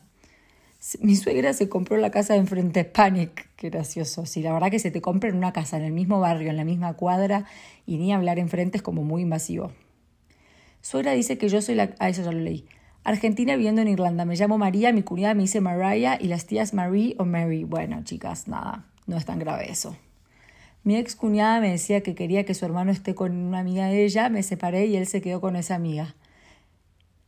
Mi 1.01 1.15
suegra 1.15 1.53
se 1.53 1.69
compró 1.69 1.97
la 1.97 2.11
casa 2.11 2.33
de 2.33 2.41
enfrente, 2.41 2.85
Panic. 2.87 3.51
Qué 3.55 3.71
gracioso. 3.71 4.27
Sí, 4.27 4.43
la 4.43 4.53
verdad 4.53 4.73
que 4.73 4.81
se 4.81 4.91
te 4.91 5.01
compra 5.01 5.31
en 5.31 5.37
una 5.37 5.53
casa, 5.53 5.77
en 5.77 5.85
el 5.85 5.93
mismo 5.93 6.19
barrio, 6.19 6.51
en 6.51 6.57
la 6.57 6.65
misma 6.65 6.95
cuadra, 6.95 7.47
y 7.87 7.99
ni 7.99 8.13
hablar 8.13 8.41
enfrente 8.41 8.79
es 8.79 8.83
como 8.83 9.05
muy 9.05 9.23
invasivo. 9.23 9.71
Suegra 10.81 11.13
dice 11.13 11.39
que 11.39 11.49
yo 11.49 11.61
soy 11.61 11.75
la... 11.75 11.91
Ah, 11.99 12.09
eso 12.09 12.23
ya 12.23 12.33
lo 12.33 12.39
leí. 12.39 12.67
Argentina 13.05 13.57
viviendo 13.57 13.81
en 13.81 13.89
Irlanda. 13.89 14.25
Me 14.25 14.37
llamo 14.37 14.59
María, 14.59 14.93
mi 14.93 15.03
cuñada 15.03 15.35
me 15.35 15.43
dice 15.43 15.61
Mariah 15.61 16.19
y 16.21 16.29
las 16.29 16.47
tías 16.47 16.75
Marie 16.75 17.15
o 17.19 17.25
Mary. 17.25 17.65
Bueno, 17.65 18.03
chicas, 18.05 18.49
nada, 18.49 18.85
no 19.07 19.17
es 19.17 19.25
tan 19.25 19.39
grave 19.39 19.71
eso. 19.71 19.97
Mi 20.85 20.97
ex 20.97 21.17
cuñada 21.17 21.61
me 21.61 21.71
decía 21.71 22.03
que 22.03 22.15
quería 22.15 22.45
que 22.45 22.55
su 22.55 22.65
hermano 22.65 22.91
esté 22.91 23.15
con 23.15 23.37
una 23.37 23.61
amiga 23.61 23.87
de 23.87 24.05
ella, 24.05 24.29
me 24.29 24.43
separé 24.43 24.87
y 24.87 24.97
él 24.97 25.07
se 25.07 25.21
quedó 25.21 25.41
con 25.41 25.57
esa 25.57 25.75
amiga. 25.75 26.15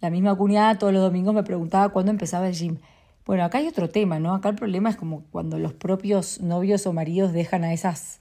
La 0.00 0.10
misma 0.10 0.34
cuñada 0.34 0.78
todos 0.78 0.92
los 0.92 1.02
domingos 1.02 1.34
me 1.34 1.42
preguntaba 1.42 1.90
cuándo 1.90 2.10
empezaba 2.10 2.48
el 2.48 2.54
gym. 2.54 2.78
Bueno, 3.26 3.44
acá 3.44 3.58
hay 3.58 3.68
otro 3.68 3.90
tema, 3.90 4.18
¿no? 4.18 4.34
Acá 4.34 4.48
el 4.48 4.54
problema 4.56 4.90
es 4.90 4.96
como 4.96 5.24
cuando 5.30 5.58
los 5.58 5.72
propios 5.72 6.40
novios 6.40 6.86
o 6.86 6.92
maridos 6.92 7.32
dejan 7.32 7.64
a 7.64 7.72
esas 7.72 8.20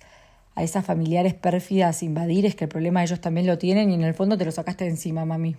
a 0.55 0.63
esas 0.63 0.85
familiares 0.85 1.33
pérfidas 1.33 2.03
invadir, 2.03 2.45
es 2.45 2.55
que 2.55 2.65
el 2.65 2.69
problema 2.69 3.03
ellos 3.03 3.21
también 3.21 3.47
lo 3.47 3.57
tienen 3.57 3.91
y 3.91 3.93
en 3.95 4.03
el 4.03 4.13
fondo 4.13 4.37
te 4.37 4.45
lo 4.45 4.51
sacaste 4.51 4.83
de 4.83 4.91
encima, 4.91 5.25
mami. 5.25 5.55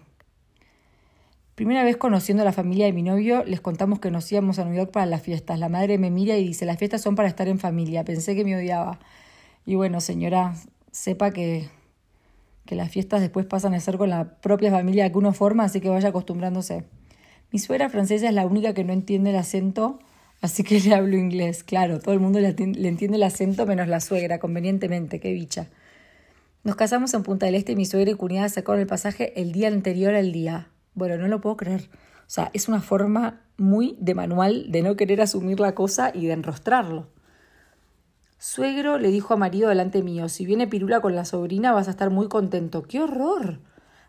Primera 1.54 1.84
vez 1.84 1.96
conociendo 1.98 2.42
a 2.42 2.46
la 2.46 2.52
familia 2.52 2.86
de 2.86 2.92
mi 2.92 3.02
novio, 3.02 3.44
les 3.44 3.60
contamos 3.60 3.98
que 4.00 4.10
nos 4.10 4.30
íbamos 4.32 4.58
a 4.58 4.64
New 4.64 4.74
York 4.74 4.92
para 4.92 5.04
las 5.04 5.20
fiestas. 5.20 5.58
La 5.58 5.68
madre 5.68 5.98
me 5.98 6.10
mira 6.10 6.38
y 6.38 6.46
dice, 6.46 6.64
las 6.64 6.78
fiestas 6.78 7.02
son 7.02 7.16
para 7.16 7.28
estar 7.28 7.48
en 7.48 7.58
familia. 7.58 8.02
Pensé 8.02 8.34
que 8.34 8.44
me 8.44 8.56
odiaba. 8.56 8.98
Y 9.66 9.74
bueno, 9.74 10.00
señora, 10.00 10.54
sepa 10.90 11.32
que, 11.32 11.68
que 12.64 12.76
las 12.76 12.88
fiestas 12.90 13.20
después 13.20 13.44
pasan 13.44 13.74
a 13.74 13.80
ser 13.80 13.98
con 13.98 14.08
la 14.08 14.36
propia 14.40 14.70
familia 14.70 15.12
que 15.12 15.18
uno 15.18 15.34
forma, 15.34 15.64
así 15.64 15.82
que 15.82 15.90
vaya 15.90 16.08
acostumbrándose. 16.08 16.84
Mi 17.52 17.58
suegra 17.58 17.90
francesa 17.90 18.28
es 18.28 18.34
la 18.34 18.46
única 18.46 18.72
que 18.72 18.84
no 18.84 18.94
entiende 18.94 19.28
el 19.28 19.36
acento 19.36 19.98
Así 20.40 20.62
que 20.62 20.80
le 20.80 20.94
hablo 20.94 21.16
inglés, 21.16 21.62
claro, 21.62 22.00
todo 22.00 22.14
el 22.14 22.20
mundo 22.20 22.40
le, 22.40 22.48
entiende 22.48 23.16
el 23.16 23.22
acento 23.22 23.66
menos 23.66 23.88
la 23.88 24.00
suegra, 24.00 24.38
convenientemente, 24.38 25.20
qué 25.20 25.32
bicha. 25.32 25.68
Nos 26.62 26.76
casamos 26.76 27.14
en 27.14 27.22
Punta 27.22 27.46
del 27.46 27.54
Este 27.54 27.72
y 27.72 27.76
mi 27.76 27.86
suegra 27.86 28.10
y 28.10 28.14
cuñada 28.14 28.48
sacaron 28.48 28.80
el 28.80 28.86
pasaje 28.86 29.40
el 29.40 29.52
día 29.52 29.68
anterior 29.68 30.14
al 30.14 30.32
día. 30.32 30.68
Bueno, 30.94 31.16
no 31.16 31.28
lo 31.28 31.40
puedo 31.40 31.56
creer. 31.56 31.88
O 31.92 32.32
sea, 32.32 32.50
es 32.52 32.68
una 32.68 32.80
forma 32.80 33.40
muy 33.56 33.96
de 33.98 34.14
manual 34.14 34.70
de 34.70 34.82
no 34.82 34.94
querer 34.94 35.20
asumir 35.20 35.58
la 35.58 35.74
cosa 35.74 36.10
y 36.14 36.26
de 36.26 36.32
enrostrarlo. 36.32 37.08
Suegro 38.38 38.98
le 38.98 39.10
dijo 39.10 39.34
a 39.34 39.36
marido 39.36 39.68
delante 39.68 40.02
mío, 40.02 40.28
si 40.28 40.46
viene 40.46 40.66
Pirula 40.66 41.00
con 41.00 41.14
la 41.14 41.24
sobrina 41.24 41.72
vas 41.72 41.88
a 41.88 41.92
estar 41.92 42.10
muy 42.10 42.28
contento. 42.28 42.82
¡Qué 42.82 43.00
horror! 43.00 43.60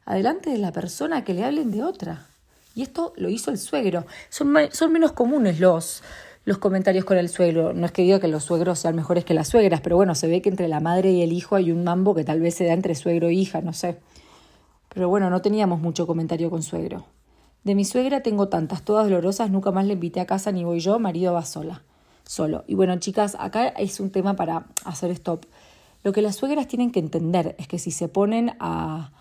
Adelante 0.05 0.49
de 0.49 0.57
la 0.57 0.71
persona 0.71 1.23
que 1.23 1.33
le 1.33 1.43
hablen 1.43 1.71
de 1.71 1.83
otra. 1.83 2.27
Y 2.75 2.83
esto 2.83 3.13
lo 3.17 3.29
hizo 3.29 3.51
el 3.51 3.57
suegro. 3.57 4.05
Son, 4.29 4.55
son 4.71 4.91
menos 4.91 5.11
comunes 5.11 5.59
los, 5.59 6.03
los 6.45 6.57
comentarios 6.57 7.05
con 7.05 7.17
el 7.17 7.29
suegro. 7.29 7.73
No 7.73 7.85
es 7.85 7.91
que 7.91 8.03
diga 8.03 8.19
que 8.19 8.27
los 8.27 8.43
suegros 8.43 8.79
sean 8.79 8.95
mejores 8.95 9.25
que 9.25 9.33
las 9.33 9.49
suegras, 9.49 9.81
pero 9.81 9.95
bueno, 9.95 10.15
se 10.15 10.27
ve 10.27 10.41
que 10.41 10.49
entre 10.49 10.67
la 10.67 10.79
madre 10.79 11.11
y 11.11 11.21
el 11.21 11.33
hijo 11.33 11.55
hay 11.55 11.71
un 11.71 11.83
mambo 11.83 12.15
que 12.15 12.23
tal 12.23 12.39
vez 12.39 12.55
se 12.55 12.65
da 12.65 12.73
entre 12.73 12.95
suegro 12.95 13.27
e 13.27 13.33
hija, 13.33 13.61
no 13.61 13.73
sé. 13.73 13.97
Pero 14.93 15.09
bueno, 15.09 15.29
no 15.29 15.41
teníamos 15.41 15.79
mucho 15.79 16.07
comentario 16.07 16.49
con 16.49 16.63
suegro. 16.63 17.05
De 17.63 17.75
mi 17.75 17.85
suegra 17.85 18.23
tengo 18.23 18.47
tantas, 18.47 18.83
todas 18.83 19.05
dolorosas, 19.05 19.51
nunca 19.51 19.71
más 19.71 19.85
le 19.85 19.93
invité 19.93 20.19
a 20.19 20.25
casa 20.25 20.51
ni 20.51 20.63
voy 20.63 20.79
yo, 20.79 20.97
marido 20.97 21.33
va 21.33 21.45
sola. 21.45 21.83
Solo. 22.25 22.63
Y 22.67 22.75
bueno, 22.75 22.97
chicas, 22.97 23.35
acá 23.39 23.67
es 23.67 23.99
un 23.99 24.09
tema 24.09 24.35
para 24.35 24.65
hacer 24.85 25.11
stop. 25.11 25.45
Lo 26.03 26.11
que 26.11 26.21
las 26.21 26.37
suegras 26.37 26.67
tienen 26.67 26.91
que 26.91 26.99
entender 26.99 27.55
es 27.59 27.67
que 27.67 27.77
si 27.77 27.91
se 27.91 28.07
ponen 28.07 28.53
a, 28.59 29.11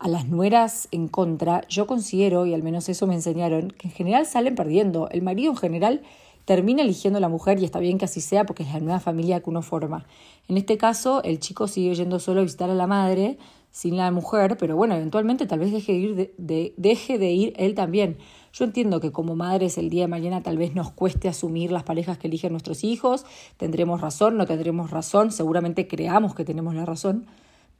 a 0.00 0.08
las 0.08 0.26
nueras 0.26 0.88
en 0.92 1.08
contra, 1.08 1.60
yo 1.68 1.86
considero, 1.86 2.46
y 2.46 2.54
al 2.54 2.62
menos 2.62 2.88
eso 2.88 3.06
me 3.06 3.14
enseñaron, 3.14 3.70
que 3.70 3.88
en 3.88 3.94
general 3.94 4.26
salen 4.26 4.54
perdiendo. 4.54 5.10
El 5.10 5.20
marido 5.20 5.52
en 5.52 5.58
general 5.58 6.02
termina 6.46 6.82
eligiendo 6.82 7.18
a 7.18 7.20
la 7.20 7.28
mujer 7.28 7.60
y 7.60 7.66
está 7.66 7.80
bien 7.80 7.98
que 7.98 8.06
así 8.06 8.22
sea 8.22 8.44
porque 8.44 8.62
es 8.62 8.72
la 8.72 8.80
nueva 8.80 8.98
familia 8.98 9.40
que 9.40 9.50
uno 9.50 9.60
forma. 9.60 10.06
En 10.48 10.56
este 10.56 10.78
caso, 10.78 11.22
el 11.22 11.38
chico 11.38 11.68
sigue 11.68 11.94
yendo 11.94 12.18
solo 12.18 12.40
a 12.40 12.44
visitar 12.44 12.70
a 12.70 12.74
la 12.74 12.86
madre 12.86 13.36
sin 13.70 13.98
la 13.98 14.10
mujer, 14.10 14.56
pero 14.58 14.74
bueno, 14.74 14.96
eventualmente 14.96 15.46
tal 15.46 15.58
vez 15.58 15.70
deje 15.70 15.92
de 15.92 15.98
ir, 15.98 16.34
de, 16.38 16.74
deje 16.78 17.18
de 17.18 17.30
ir 17.30 17.52
él 17.56 17.74
también. 17.74 18.16
Yo 18.54 18.64
entiendo 18.64 19.00
que 19.00 19.12
como 19.12 19.36
madres 19.36 19.76
el 19.76 19.90
día 19.90 20.04
de 20.04 20.08
mañana 20.08 20.42
tal 20.42 20.56
vez 20.56 20.74
nos 20.74 20.90
cueste 20.90 21.28
asumir 21.28 21.70
las 21.70 21.82
parejas 21.84 22.16
que 22.16 22.26
eligen 22.26 22.52
nuestros 22.52 22.84
hijos, 22.84 23.26
tendremos 23.58 24.00
razón, 24.00 24.38
no 24.38 24.46
tendremos 24.46 24.90
razón, 24.90 25.30
seguramente 25.30 25.86
creamos 25.86 26.34
que 26.34 26.44
tenemos 26.44 26.74
la 26.74 26.86
razón, 26.86 27.26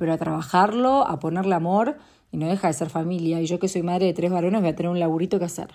pero 0.01 0.15
a 0.15 0.17
trabajarlo, 0.17 1.07
a 1.07 1.19
ponerle 1.19 1.55
amor 1.55 1.99
y 2.33 2.39
no 2.39 2.49
deja 2.49 2.69
de 2.69 2.73
ser 2.73 2.89
familia. 2.89 3.39
Y 3.43 3.47
yo 3.47 3.59
que 3.59 3.69
soy 3.69 3.83
madre 3.83 4.07
de 4.07 4.15
tres 4.15 4.31
varones 4.31 4.63
voy 4.63 4.71
a 4.71 4.75
tener 4.75 4.91
un 4.91 4.99
laburito 4.99 5.39
que 5.39 5.45
hacer. 5.45 5.69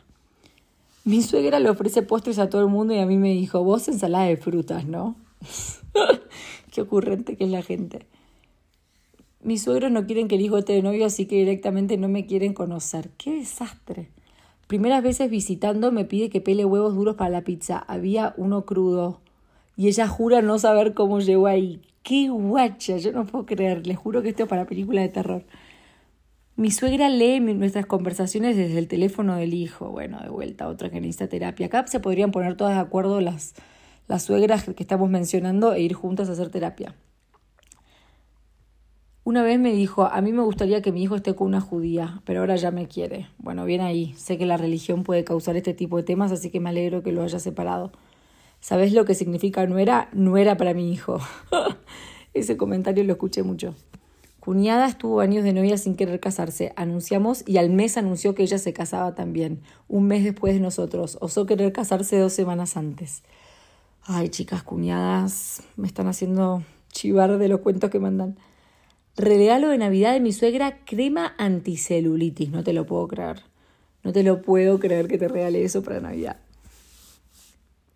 Mi 1.04 1.22
suegra 1.22 1.60
le 1.60 1.70
ofrece 1.70 2.02
postres 2.02 2.40
a 2.40 2.50
todo 2.50 2.62
el 2.62 2.68
mundo 2.68 2.96
y 2.96 2.98
a 2.98 3.06
mí 3.06 3.18
me 3.18 3.34
dijo, 3.34 3.64
vos 3.64 3.88
ensalada 3.88 4.26
de 4.26 4.36
frutas, 4.36 4.88
¿no? 4.88 5.16
Qué 6.72 6.82
ocurrente 6.82 7.38
que 7.38 7.44
es 7.44 7.52
la 7.52 7.62
gente. 7.62 8.08
Mis 9.44 9.62
suegros 9.62 9.92
no 9.92 10.08
quieren 10.08 10.28
que 10.28 10.38
el 10.38 10.42
hijo 10.42 10.58
esté 10.58 10.74
de 10.74 10.82
novio, 10.82 11.06
así 11.06 11.28
que 11.28 11.36
directamente 11.36 11.96
no 11.96 12.08
me 12.08 12.26
quieren 12.26 12.56
conocer. 12.56 13.12
¡Qué 13.20 13.32
desastre! 13.32 14.10
Primeras 14.66 15.04
veces 15.04 15.30
visitando 15.30 15.92
me 15.92 16.04
pide 16.04 16.32
que 16.32 16.42
pele 16.42 16.66
huevos 16.66 16.96
duros 16.96 17.16
para 17.16 17.30
la 17.30 17.44
pizza. 17.44 17.78
Había 17.78 18.34
uno 18.38 18.66
crudo. 18.66 19.22
Y 19.78 19.88
ella 19.88 20.08
jura 20.08 20.42
no 20.42 20.58
saber 20.58 20.96
cómo 20.96 21.20
llegó 21.20 21.46
ahí. 21.46 21.80
¡Qué 22.06 22.30
guacha! 22.30 22.98
Yo 22.98 23.12
no 23.14 23.26
puedo 23.26 23.48
creer. 23.48 23.88
Les 23.88 23.98
juro 23.98 24.22
que 24.22 24.30
esto 24.30 24.44
es 24.44 24.50
para 24.50 24.68
película 24.68 25.02
de 25.02 25.10
terror. 25.10 25.44
Mi 26.56 26.70
suegra 26.70 27.10
lee 27.10 27.40
nuestras 27.40 27.88
conversaciones 27.88 28.56
desde 28.56 28.78
el 28.78 28.88
teléfono 28.88 29.36
del 29.36 29.56
hijo. 29.56 29.90
Bueno, 29.90 30.20
de 30.22 30.30
vuelta, 30.30 30.68
otra 30.68 30.92
que 30.92 31.02
necesita 31.02 31.28
terapia. 31.28 31.66
Acá 31.66 31.88
se 31.88 32.00
podrían 32.00 32.30
poner 32.30 32.58
todas 32.58 32.76
de 32.76 32.82
acuerdo 32.82 33.22
las, 33.22 33.56
las 34.08 34.22
suegras 34.22 34.66
que 34.66 34.84
estamos 34.84 35.10
mencionando 35.10 35.74
e 35.74 35.82
ir 35.82 35.96
juntas 35.96 36.30
a 36.30 36.34
hacer 36.34 36.50
terapia. 36.50 36.94
Una 39.24 39.42
vez 39.42 39.58
me 39.58 39.72
dijo, 39.74 40.06
a 40.06 40.22
mí 40.22 40.32
me 40.32 40.44
gustaría 40.44 40.84
que 40.84 40.92
mi 40.92 41.02
hijo 41.02 41.16
esté 41.16 41.34
con 41.34 41.48
una 41.48 41.60
judía, 41.60 42.22
pero 42.24 42.42
ahora 42.42 42.56
ya 42.56 42.70
me 42.70 42.88
quiere. 42.88 43.30
Bueno, 43.40 43.66
bien 43.66 43.82
ahí. 43.82 44.14
Sé 44.16 44.38
que 44.38 44.46
la 44.46 44.58
religión 44.58 45.02
puede 45.02 45.24
causar 45.24 45.58
este 45.58 45.74
tipo 45.74 45.98
de 45.98 46.04
temas, 46.04 46.32
así 46.32 46.52
que 46.52 46.60
me 46.60 46.70
alegro 46.70 47.02
que 47.02 47.12
lo 47.12 47.24
haya 47.24 47.40
separado. 47.40 47.92
¿Sabes 48.66 48.94
lo 48.94 49.06
que 49.06 49.14
significa 49.14 49.68
no 49.68 49.78
era? 49.78 50.10
No 50.12 50.38
era 50.38 50.58
para 50.58 50.74
mi 50.74 50.92
hijo. 50.92 51.20
Ese 52.34 52.58
comentario 52.58 53.04
lo 53.04 53.14
escuché 53.14 53.44
mucho. 53.44 53.76
Cuñada 54.40 54.88
estuvo 54.88 55.20
años 55.20 55.44
de 55.44 55.54
novia 55.54 55.78
sin 55.78 55.96
querer 55.96 56.20
casarse. 56.20 56.74
Anunciamos 56.76 57.44
y 57.48 57.58
al 57.58 57.70
mes 57.70 57.96
anunció 57.96 58.34
que 58.34 58.42
ella 58.42 58.58
se 58.58 58.74
casaba 58.74 59.14
también, 59.14 59.62
un 59.88 60.08
mes 60.08 60.24
después 60.24 60.56
de 60.56 60.62
nosotros. 60.62 61.20
Osó 61.22 61.46
querer 61.46 61.74
casarse 61.74 62.18
dos 62.18 62.34
semanas 62.34 62.76
antes. 62.76 63.22
Ay, 64.02 64.30
chicas, 64.30 64.64
cuñadas, 64.64 65.62
me 65.76 65.86
están 65.86 66.08
haciendo 66.08 66.64
chivar 66.92 67.38
de 67.38 67.48
los 67.48 67.60
cuentos 67.60 67.92
que 67.92 68.00
mandan. 68.00 68.36
Regalo 69.16 69.70
de 69.70 69.78
Navidad 69.78 70.14
de 70.14 70.22
mi 70.22 70.34
suegra, 70.34 70.80
crema 70.86 71.36
anticelulitis. 71.38 72.50
No 72.50 72.64
te 72.64 72.74
lo 72.74 72.88
puedo 72.88 73.08
creer. 73.08 73.44
No 74.04 74.12
te 74.12 74.24
lo 74.24 74.42
puedo 74.42 74.80
creer 74.80 75.08
que 75.08 75.20
te 75.20 75.28
regale 75.28 75.64
eso 75.64 75.84
para 75.84 76.00
Navidad. 76.00 76.40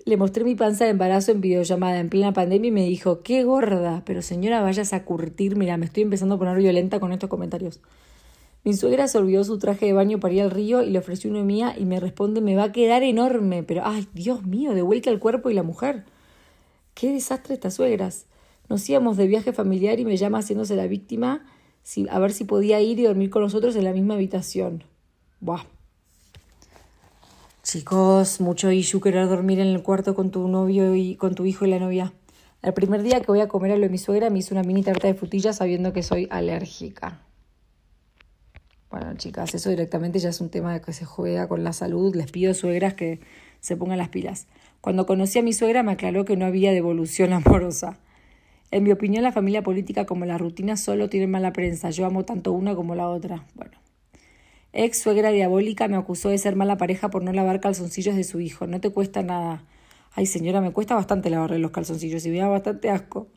Le 0.05 0.17
mostré 0.17 0.43
mi 0.43 0.55
panza 0.55 0.85
de 0.85 0.91
embarazo 0.91 1.31
en 1.31 1.41
videollamada 1.41 1.99
en 1.99 2.09
plena 2.09 2.33
pandemia 2.33 2.69
y 2.69 2.71
me 2.71 2.85
dijo, 2.85 3.21
qué 3.21 3.43
gorda, 3.43 4.03
pero 4.05 4.21
señora, 4.21 4.61
vayas 4.61 4.93
a 4.93 5.03
curtir. 5.03 5.55
Mira, 5.55 5.77
me 5.77 5.85
estoy 5.85 6.03
empezando 6.03 6.35
a 6.35 6.37
poner 6.39 6.57
violenta 6.57 6.99
con 6.99 7.11
estos 7.11 7.29
comentarios. 7.29 7.81
Mi 8.63 8.73
suegra 8.73 9.07
se 9.07 9.17
olvidó 9.17 9.43
su 9.43 9.57
traje 9.57 9.85
de 9.85 9.93
baño 9.93 10.19
para 10.19 10.33
ir 10.33 10.41
al 10.41 10.51
río 10.51 10.83
y 10.83 10.89
le 10.89 10.99
ofreció 10.99 11.29
uno 11.29 11.43
mía 11.43 11.75
y 11.77 11.85
me 11.85 11.99
responde, 11.99 12.41
me 12.41 12.55
va 12.55 12.63
a 12.65 12.71
quedar 12.71 13.03
enorme, 13.03 13.63
pero 13.63 13.83
ay, 13.85 14.07
Dios 14.13 14.45
mío, 14.45 14.73
de 14.73 14.81
vuelta 14.81 15.09
al 15.09 15.19
cuerpo 15.19 15.49
y 15.49 15.53
la 15.53 15.63
mujer. 15.63 16.03
Qué 16.93 17.11
desastre 17.11 17.53
estas 17.53 17.75
suegras. 17.75 18.25
Nos 18.67 18.87
íbamos 18.89 19.17
de 19.17 19.27
viaje 19.27 19.53
familiar 19.53 19.99
y 19.99 20.05
me 20.05 20.17
llama 20.17 20.39
haciéndose 20.39 20.75
la 20.75 20.87
víctima 20.87 21.45
a 22.09 22.19
ver 22.19 22.31
si 22.31 22.43
podía 22.43 22.81
ir 22.81 22.99
y 22.99 23.03
dormir 23.03 23.29
con 23.29 23.41
nosotros 23.41 23.75
en 23.75 23.83
la 23.83 23.93
misma 23.93 24.13
habitación. 24.13 24.83
Buah, 25.39 25.63
Chicos, 27.71 28.41
mucho 28.41 28.71
issue 28.71 28.99
querer 28.99 29.29
dormir 29.29 29.59
en 29.59 29.67
el 29.67 29.83
cuarto 29.83 30.15
con 30.15 30.31
tu 30.31 30.47
novio 30.47 30.95
y 30.95 31.15
con 31.17 31.35
tu 31.35 31.45
hijo 31.45 31.67
y 31.67 31.69
la 31.69 31.77
novia. 31.77 32.13
El 32.63 32.73
primer 32.73 33.03
día 33.03 33.19
que 33.19 33.27
voy 33.27 33.41
a 33.41 33.47
comer 33.47 33.73
a 33.73 33.75
lo 33.75 33.83
de 33.83 33.89
mi 33.89 33.99
suegra 33.99 34.31
me 34.31 34.39
hizo 34.39 34.55
una 34.55 34.63
mini 34.63 34.81
tarta 34.81 35.05
de 35.05 35.13
frutillas 35.13 35.57
sabiendo 35.57 35.93
que 35.93 36.01
soy 36.01 36.27
alérgica. 36.31 37.21
Bueno, 38.89 39.13
chicas, 39.17 39.53
eso 39.53 39.69
directamente 39.69 40.17
ya 40.17 40.29
es 40.29 40.41
un 40.41 40.49
tema 40.49 40.79
que 40.81 40.93
se 40.93 41.05
juega 41.05 41.47
con 41.47 41.63
la 41.63 41.71
salud. 41.71 42.15
Les 42.15 42.31
pido 42.31 42.55
suegras 42.55 42.95
que 42.95 43.19
se 43.59 43.77
pongan 43.77 43.99
las 43.99 44.09
pilas. 44.09 44.47
Cuando 44.81 45.05
conocí 45.05 45.37
a 45.37 45.43
mi 45.43 45.53
suegra 45.53 45.83
me 45.83 45.91
aclaró 45.91 46.25
que 46.25 46.37
no 46.37 46.47
había 46.47 46.71
devolución 46.71 47.33
amorosa. 47.33 47.99
En 48.71 48.81
mi 48.81 48.91
opinión, 48.91 49.21
la 49.21 49.31
familia 49.31 49.61
política 49.61 50.07
como 50.07 50.25
la 50.25 50.39
rutina 50.39 50.75
solo 50.75 51.07
tienen 51.07 51.29
mala 51.29 51.53
prensa. 51.53 51.91
Yo 51.91 52.07
amo 52.07 52.25
tanto 52.25 52.51
una 52.51 52.73
como 52.73 52.95
la 52.95 53.07
otra. 53.09 53.45
Bueno, 53.53 53.77
Ex 54.71 54.99
suegra 54.99 55.31
diabólica 55.31 55.87
me 55.87 55.97
acusó 55.97 56.29
de 56.29 56.37
ser 56.37 56.55
mala 56.55 56.77
pareja 56.77 57.09
por 57.09 57.23
no 57.23 57.33
lavar 57.33 57.59
calzoncillos 57.59 58.15
de 58.15 58.23
su 58.23 58.39
hijo. 58.39 58.67
No 58.67 58.79
te 58.79 58.91
cuesta 58.91 59.23
nada. 59.23 59.63
Ay, 60.13 60.27
señora, 60.27 60.61
me 60.61 60.71
cuesta 60.71 60.93
bastante 60.95 61.29
lavarle 61.31 61.57
los 61.57 61.71
calzoncillos 61.71 62.25
y 62.25 62.29
me 62.29 62.37
da 62.37 62.47
bastante 62.47 62.89
asco. 62.89 63.27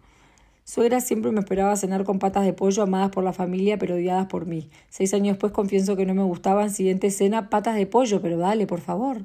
Suegra 0.65 1.01
siempre 1.01 1.33
me 1.33 1.41
esperaba 1.41 1.75
cenar 1.77 2.05
con 2.05 2.19
patas 2.19 2.45
de 2.45 2.53
pollo 2.53 2.83
amadas 2.83 3.11
por 3.11 3.25
la 3.25 3.33
familia 3.33 3.79
pero 3.79 3.95
odiadas 3.95 4.27
por 4.27 4.47
mí. 4.47 4.69
Seis 4.91 5.15
años 5.15 5.35
después 5.35 5.53
confieso 5.53 5.97
que 5.97 6.05
no 6.05 6.15
me 6.15 6.23
gustaban. 6.23 6.71
Siguiente 6.71 7.11
cena, 7.11 7.49
patas 7.49 7.77
de 7.77 7.87
pollo, 7.87 8.21
pero 8.21 8.37
dale, 8.37 8.67
por 8.67 8.81
favor. 8.81 9.23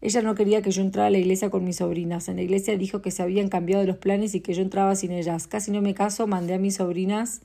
Ella 0.00 0.22
no 0.22 0.34
quería 0.34 0.60
que 0.60 0.72
yo 0.72 0.82
entrara 0.82 1.06
a 1.06 1.10
la 1.10 1.18
iglesia 1.18 1.50
con 1.50 1.64
mis 1.64 1.76
sobrinas. 1.76 2.28
En 2.28 2.36
la 2.36 2.42
iglesia 2.42 2.76
dijo 2.76 3.00
que 3.00 3.12
se 3.12 3.22
habían 3.22 3.48
cambiado 3.48 3.84
los 3.84 3.96
planes 3.96 4.34
y 4.34 4.40
que 4.40 4.52
yo 4.52 4.62
entraba 4.62 4.96
sin 4.96 5.12
ellas. 5.12 5.46
Casi 5.46 5.70
no 5.70 5.80
me 5.80 5.94
caso, 5.94 6.26
mandé 6.26 6.54
a 6.54 6.58
mis 6.58 6.74
sobrinas. 6.74 7.42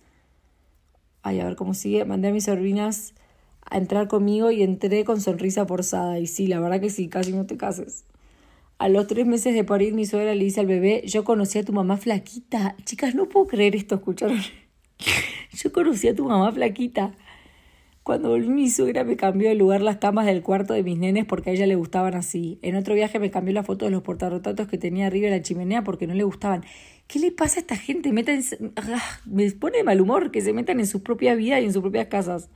Ay, 1.22 1.40
a 1.40 1.46
ver 1.46 1.56
cómo 1.56 1.76
sigue. 1.76 2.04
Mandé 2.06 2.30
a 2.30 2.32
mis 2.32 2.46
sobrinas 2.46 3.14
a 3.70 3.78
entrar 3.78 4.08
conmigo 4.08 4.52
y 4.52 4.64
entré 4.64 5.04
con 5.04 5.22
sonrisa 5.22 5.66
forzada. 5.66 6.20
Y 6.20 6.28
sí, 6.28 6.48
la 6.48 6.60
verdad 6.60 6.80
que 6.80 6.90
sí, 6.90 7.08
casi 7.08 7.34
no 7.34 7.46
te 7.46 7.58
cases. 7.58 8.06
A 8.80 8.90
los 8.90 9.08
tres 9.08 9.26
meses 9.26 9.56
de 9.56 9.64
parir, 9.64 9.94
mi 9.94 10.06
suegra 10.06 10.36
le 10.36 10.44
dice 10.44 10.60
al 10.60 10.68
bebé, 10.68 11.04
yo 11.06 11.24
conocí 11.24 11.58
a 11.58 11.64
tu 11.64 11.74
mamá 11.74 11.98
flaquita. 11.98 12.76
Chicas, 12.86 13.16
no 13.16 13.28
puedo 13.28 13.48
creer 13.48 13.76
esto, 13.76 13.96
¿escucharon? 13.96 14.38
yo 15.52 15.72
conocí 15.72 16.08
a 16.08 16.16
tu 16.16 16.26
mamá 16.26 16.52
flaquita. 16.52 17.14
Cuando 18.08 18.30
volví 18.30 18.48
mi 18.48 18.70
suegra 18.70 19.04
me 19.04 19.18
cambió 19.18 19.50
de 19.50 19.56
lugar 19.56 19.82
las 19.82 19.98
camas 19.98 20.26
del 20.26 20.42
cuarto 20.42 20.74
de 20.74 20.82
mis 20.82 20.98
nenes 20.98 21.26
porque 21.26 21.50
a 21.50 21.54
ella 21.54 21.68
le 21.68 21.76
gustaban 21.76 22.16
así. 22.16 22.58
En 22.62 22.78
otro 22.78 22.94
viaje 22.94 23.20
me 23.20 23.32
cambió 23.32 23.54
la 23.54 23.64
foto 23.64 23.84
de 23.84 23.92
los 23.92 24.02
portarrotatos 24.02 24.70
que 24.70 24.78
tenía 24.78 25.08
arriba 25.08 25.26
de 25.26 25.38
la 25.38 25.42
chimenea 25.42 25.84
porque 25.84 26.08
no 26.08 26.14
le 26.14 26.24
gustaban. 26.24 26.64
¿Qué 27.08 27.20
le 27.20 27.32
pasa 27.34 27.58
a 27.58 27.62
esta 27.62 27.76
gente? 27.76 28.14
Ah, 28.78 29.20
me 29.26 29.52
pone 29.52 29.80
de 29.80 29.84
mal 29.84 30.00
humor 30.00 30.32
que 30.32 30.40
se 30.40 30.54
metan 30.54 30.80
en 30.80 30.88
su 30.88 31.04
propia 31.04 31.36
vida 31.36 31.60
y 31.60 31.66
en 31.66 31.74
sus 31.74 31.82
propias 31.82 32.08
casas. 32.08 32.50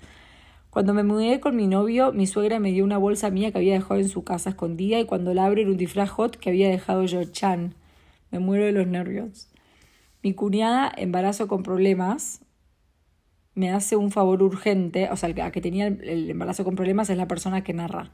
Cuando 0.71 0.93
me 0.93 1.03
mudé 1.03 1.41
con 1.41 1.57
mi 1.57 1.67
novio, 1.67 2.13
mi 2.13 2.25
suegra 2.27 2.57
me 2.61 2.71
dio 2.71 2.85
una 2.85 2.97
bolsa 2.97 3.29
mía 3.29 3.51
que 3.51 3.57
había 3.57 3.73
dejado 3.73 3.99
en 3.99 4.07
su 4.07 4.23
casa 4.23 4.51
escondida 4.51 5.01
y 5.01 5.05
cuando 5.05 5.33
la 5.33 5.45
abro 5.45 5.59
era 5.59 5.69
un 5.69 5.75
disfraz 5.75 6.09
hot 6.11 6.37
que 6.37 6.49
había 6.49 6.69
dejado 6.69 7.03
yo, 7.03 7.25
Chan. 7.25 7.75
Me 8.31 8.39
muero 8.39 8.63
de 8.63 8.71
los 8.71 8.87
nervios. 8.87 9.49
Mi 10.23 10.33
cuñada, 10.33 10.89
embarazo 10.95 11.49
con 11.49 11.63
problemas, 11.63 12.45
me 13.53 13.69
hace 13.69 13.97
un 13.97 14.11
favor 14.11 14.41
urgente, 14.41 15.09
o 15.11 15.17
sea, 15.17 15.27
la 15.27 15.51
que 15.51 15.59
tenía 15.59 15.87
el 15.87 16.29
embarazo 16.29 16.63
con 16.63 16.77
problemas 16.77 17.09
es 17.09 17.17
la 17.17 17.27
persona 17.27 17.65
que 17.65 17.73
narra. 17.73 18.11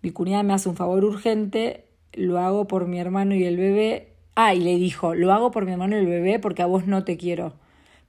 Mi 0.00 0.10
cuñada 0.10 0.42
me 0.42 0.54
hace 0.54 0.70
un 0.70 0.76
favor 0.76 1.04
urgente, 1.04 1.84
lo 2.14 2.38
hago 2.38 2.66
por 2.66 2.86
mi 2.86 2.98
hermano 2.98 3.34
y 3.34 3.44
el 3.44 3.58
bebé. 3.58 4.14
Ah, 4.36 4.54
y 4.54 4.60
le 4.60 4.76
dijo, 4.76 5.14
lo 5.14 5.34
hago 5.34 5.50
por 5.50 5.66
mi 5.66 5.72
hermano 5.72 5.96
y 5.96 6.00
el 6.00 6.06
bebé 6.06 6.38
porque 6.38 6.62
a 6.62 6.66
vos 6.66 6.86
no 6.86 7.04
te 7.04 7.18
quiero. 7.18 7.52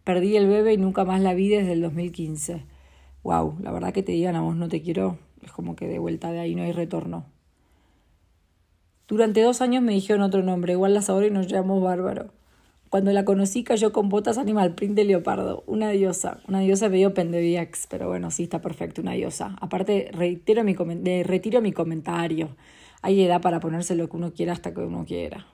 Perdí 0.06 0.38
el 0.38 0.48
bebé 0.48 0.76
y 0.76 0.78
nunca 0.78 1.04
más 1.04 1.20
la 1.20 1.34
vi 1.34 1.50
desde 1.50 1.74
el 1.74 1.82
2015. 1.82 2.71
Wow, 3.24 3.58
la 3.62 3.72
verdad 3.72 3.94
que 3.94 4.04
te 4.04 4.12
digan 4.13 4.36
a 4.36 4.42
vos 4.42 4.56
no 4.56 4.68
te 4.68 4.82
quiero, 4.82 5.18
es 5.44 5.51
como 5.51 5.75
que 5.75 5.88
de 5.88 6.00
vuelta 6.00 6.32
de 6.32 6.40
ahí 6.40 6.56
no 6.56 6.63
hay 6.63 6.72
retorno. 6.72 7.25
Durante 9.08 9.42
dos 9.42 9.62
años 9.62 9.84
me 9.84 9.94
dijeron 9.94 10.22
otro 10.22 10.42
nombre, 10.42 10.74
igual 10.74 10.94
las 10.94 11.10
ahora 11.10 11.28
y 11.28 11.32
nos 11.32 11.48
llamó 11.48 11.82
Bárbaro. 11.82 12.32
Cuando 12.90 13.13
la 13.13 13.24
conocí 13.24 13.63
cayó 13.63 13.94
con 13.94 14.10
botas 14.10 14.38
animal 14.38 14.75
print 14.75 14.96
de 14.96 15.06
leopardo, 15.06 15.63
una 15.66 15.92
diosa, 15.92 16.42
una 16.48 16.60
diosa 16.60 16.90
medio 16.90 17.13
pendeviax, 17.13 17.88
pero 17.90 18.10
bueno, 18.10 18.32
sí 18.32 18.44
está 18.44 18.60
perfecto, 18.60 19.01
una 19.01 19.13
diosa. 19.13 19.56
Aparte, 19.62 20.12
reitero 20.12 20.63
mi 20.63 20.75
retiro 21.24 21.62
mi 21.62 21.72
comentario. 21.72 22.56
Hay 23.01 23.22
edad 23.24 23.42
para 23.42 23.62
ponerse 23.62 23.96
lo 23.96 24.10
que 24.10 24.18
uno 24.18 24.34
quiera 24.34 24.54
hasta 24.54 24.74
que 24.74 24.82
uno 24.82 25.06
quiera. 25.06 25.48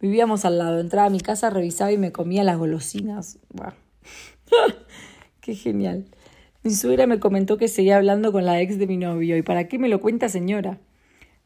Vivíamos 0.00 0.44
al 0.44 0.58
lado, 0.58 0.78
entraba 0.78 1.06
a 1.06 1.10
mi 1.10 1.20
casa, 1.20 1.48
revisaba 1.50 1.90
y 1.90 1.96
me 1.98 2.12
comía 2.12 2.44
las 2.44 2.58
golosinas. 2.58 3.38
Qué 5.40 5.54
genial. 5.54 6.04
Mi 6.64 6.74
suegra 6.74 7.06
me 7.06 7.20
comentó 7.20 7.56
que 7.56 7.68
seguía 7.68 7.96
hablando 7.96 8.32
con 8.32 8.44
la 8.44 8.60
ex 8.60 8.78
de 8.78 8.86
mi 8.86 8.96
novio. 8.96 9.36
¿Y 9.36 9.42
para 9.42 9.68
qué 9.68 9.78
me 9.78 9.88
lo 9.88 10.00
cuenta, 10.00 10.28
señora? 10.28 10.78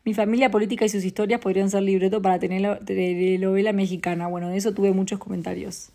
Mi 0.04 0.14
familia 0.14 0.50
política 0.50 0.85
y 0.85 0.88
sus 0.88 1.04
historias 1.04 1.40
podrían 1.40 1.71
ser 1.71 1.83
libreto 1.83 2.23
para 2.23 2.38
telenovela 2.38 3.73
mexicana. 3.73 4.26
Bueno, 4.26 4.49
de 4.49 4.57
eso 4.57 4.73
tuve 4.73 4.92
muchos 4.92 5.19
comentarios. 5.19 5.90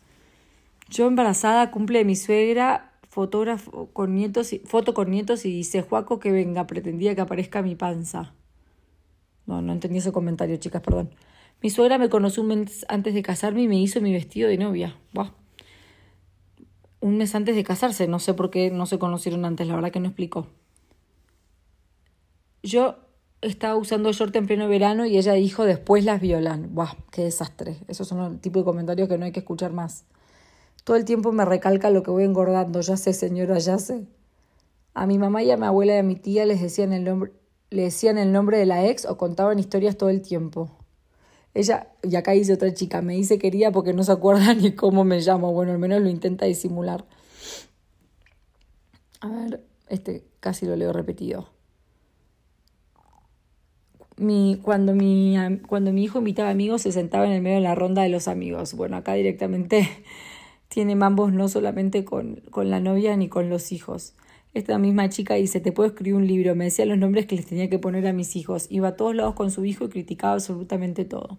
Yo 0.90 1.08
embarazada, 1.08 1.72
cumple 1.72 2.00
de 2.00 2.06
mi 2.06 2.16
suegra, 2.16 2.94
fotógrafo 3.10 3.90
con 3.92 4.16
nietos, 4.16 4.56
foto 4.66 4.94
con 4.94 5.10
nietos 5.10 5.46
y 5.46 5.52
dice, 5.52 5.82
Juaco, 5.82 6.20
que 6.20 6.32
venga, 6.32 6.68
pretendía 6.68 7.16
que 7.16 7.22
aparezca 7.22 7.62
mi 7.62 7.76
panza. 7.76 8.34
No, 9.46 9.62
no 9.62 9.74
entendí 9.74 9.98
ese 9.98 10.12
comentario, 10.12 10.56
chicas, 10.58 10.82
perdón. 10.82 11.10
Mi 11.62 11.70
suegra 11.72 11.98
me 11.98 12.10
conoció 12.10 12.44
un 12.44 12.50
mes 12.50 12.86
antes 12.88 13.14
de 13.14 13.24
casarme 13.24 13.64
y 13.64 13.68
me 13.68 13.80
hizo 13.80 14.00
mi 14.00 14.14
vestido 14.14 14.48
de 14.48 14.58
novia. 14.58 14.96
Buah. 15.14 15.32
Un 17.00 17.18
mes 17.18 17.36
antes 17.36 17.56
de 17.56 17.64
casarse, 17.64 18.08
no 18.08 18.20
sé 18.20 18.34
por 18.34 18.50
qué 18.50 18.72
no 18.72 18.86
se 18.86 18.98
conocieron 18.98 19.46
antes, 19.46 19.68
la 19.68 19.76
verdad 19.76 19.92
que 19.92 20.00
no 20.00 20.08
explicó. 20.08 20.48
Yo 22.64 22.96
estaba 23.42 23.76
usando 23.76 24.12
short 24.12 24.36
en 24.36 24.48
pleno 24.48 24.68
verano 24.68 25.06
y 25.06 25.18
ella 25.18 25.34
dijo 25.34 25.64
después 25.66 26.04
las 26.04 26.20
violan. 26.20 26.74
Buah, 26.74 26.96
qué 27.12 27.24
desastre. 27.24 27.78
Esos 27.88 28.08
son 28.08 28.20
el 28.34 28.40
tipo 28.40 28.60
de 28.60 28.66
comentarios 28.66 29.08
que 29.08 29.18
no 29.18 29.26
hay 29.26 29.32
que 29.32 29.40
escuchar 29.40 29.74
más. 29.74 30.06
Todo 30.84 30.98
el 30.98 31.06
tiempo 31.06 31.32
me 31.32 31.46
recalca 31.46 31.90
lo 31.90 32.02
que 32.02 32.12
voy 32.12 32.24
engordando. 32.24 32.82
Ya 32.82 32.98
sé, 32.98 33.14
señora, 33.14 33.60
ya 33.60 33.78
sé. 33.78 34.08
A 34.94 35.06
mi 35.06 35.18
mamá 35.18 35.44
y 35.44 35.52
a 35.52 35.58
mi 35.58 35.66
abuela 35.66 35.96
y 35.96 35.98
a 36.00 36.04
mi 36.04 36.16
tía 36.16 36.46
les 36.46 36.62
decían 36.62 36.94
el 36.94 37.04
nombre, 37.04 37.32
le 37.70 37.84
decían 37.84 38.18
el 38.18 38.32
nombre 38.32 38.58
de 38.58 38.66
la 38.66 38.86
ex 38.88 39.06
o 39.06 39.18
contaban 39.18 39.60
historias 39.60 39.98
todo 39.98 40.10
el 40.10 40.22
tiempo. 40.22 40.72
Ella, 41.58 41.88
y 42.04 42.16
acá 42.16 42.32
dice 42.32 42.54
otra 42.54 42.74
chica, 42.74 43.02
me 43.02 43.16
dice 43.16 43.40
quería 43.40 43.72
porque 43.72 43.94
no 43.94 44.04
se 44.04 44.12
acuerda 44.12 44.54
ni 44.56 44.74
cómo 44.74 45.04
me 45.04 45.20
llamo. 45.20 45.52
Bueno, 45.54 45.72
al 45.72 45.80
menos 45.80 46.02
lo 46.02 46.10
intenta 46.10 46.46
disimular. 46.46 47.06
A 49.22 49.28
ver, 49.28 49.64
este 49.90 50.24
casi 50.40 50.66
lo 50.66 50.76
leo 50.76 50.94
repetido 50.94 51.58
mi, 54.18 54.60
cuando, 54.62 54.94
mi, 54.94 55.38
cuando 55.68 55.94
mi 55.94 56.04
hijo 56.04 56.18
invitaba 56.20 56.50
amigos 56.50 56.82
se 56.82 56.92
sentaba 56.92 57.26
en 57.26 57.32
el 57.32 57.42
medio 57.42 57.58
de 57.58 57.64
la 57.64 57.76
ronda 57.76 58.02
de 58.02 58.10
los 58.10 58.28
amigos. 58.28 58.74
Bueno, 58.74 58.98
acá 58.98 59.14
directamente 59.14 59.88
tiene 60.68 60.96
mambos 60.96 61.32
no 61.32 61.48
solamente 61.48 62.04
con, 62.04 62.42
con 62.50 62.70
la 62.70 62.80
novia 62.80 63.16
ni 63.16 63.30
con 63.30 63.50
los 63.50 63.72
hijos. 63.72 64.14
Esta 64.58 64.80
misma 64.80 65.08
chica 65.08 65.36
dice, 65.36 65.60
te 65.60 65.72
puedo 65.72 65.88
escribir 65.88 66.16
un 66.16 66.26
libro, 66.26 66.56
me 66.56 66.66
decía 66.66 66.84
los 66.88 66.98
nombres 66.98 67.28
que 67.28 67.36
les 67.36 67.46
tenía 67.46 67.70
que 67.70 67.78
poner 67.78 68.08
a 68.08 68.12
mis 68.12 68.36
hijos. 68.36 68.66
Iba 68.72 68.88
a 68.88 68.96
todos 68.96 69.14
lados 69.14 69.36
con 69.36 69.52
su 69.52 69.64
hijo 69.66 69.86
y 69.86 69.90
criticaba 69.90 70.34
absolutamente 70.34 71.06
todo. 71.06 71.38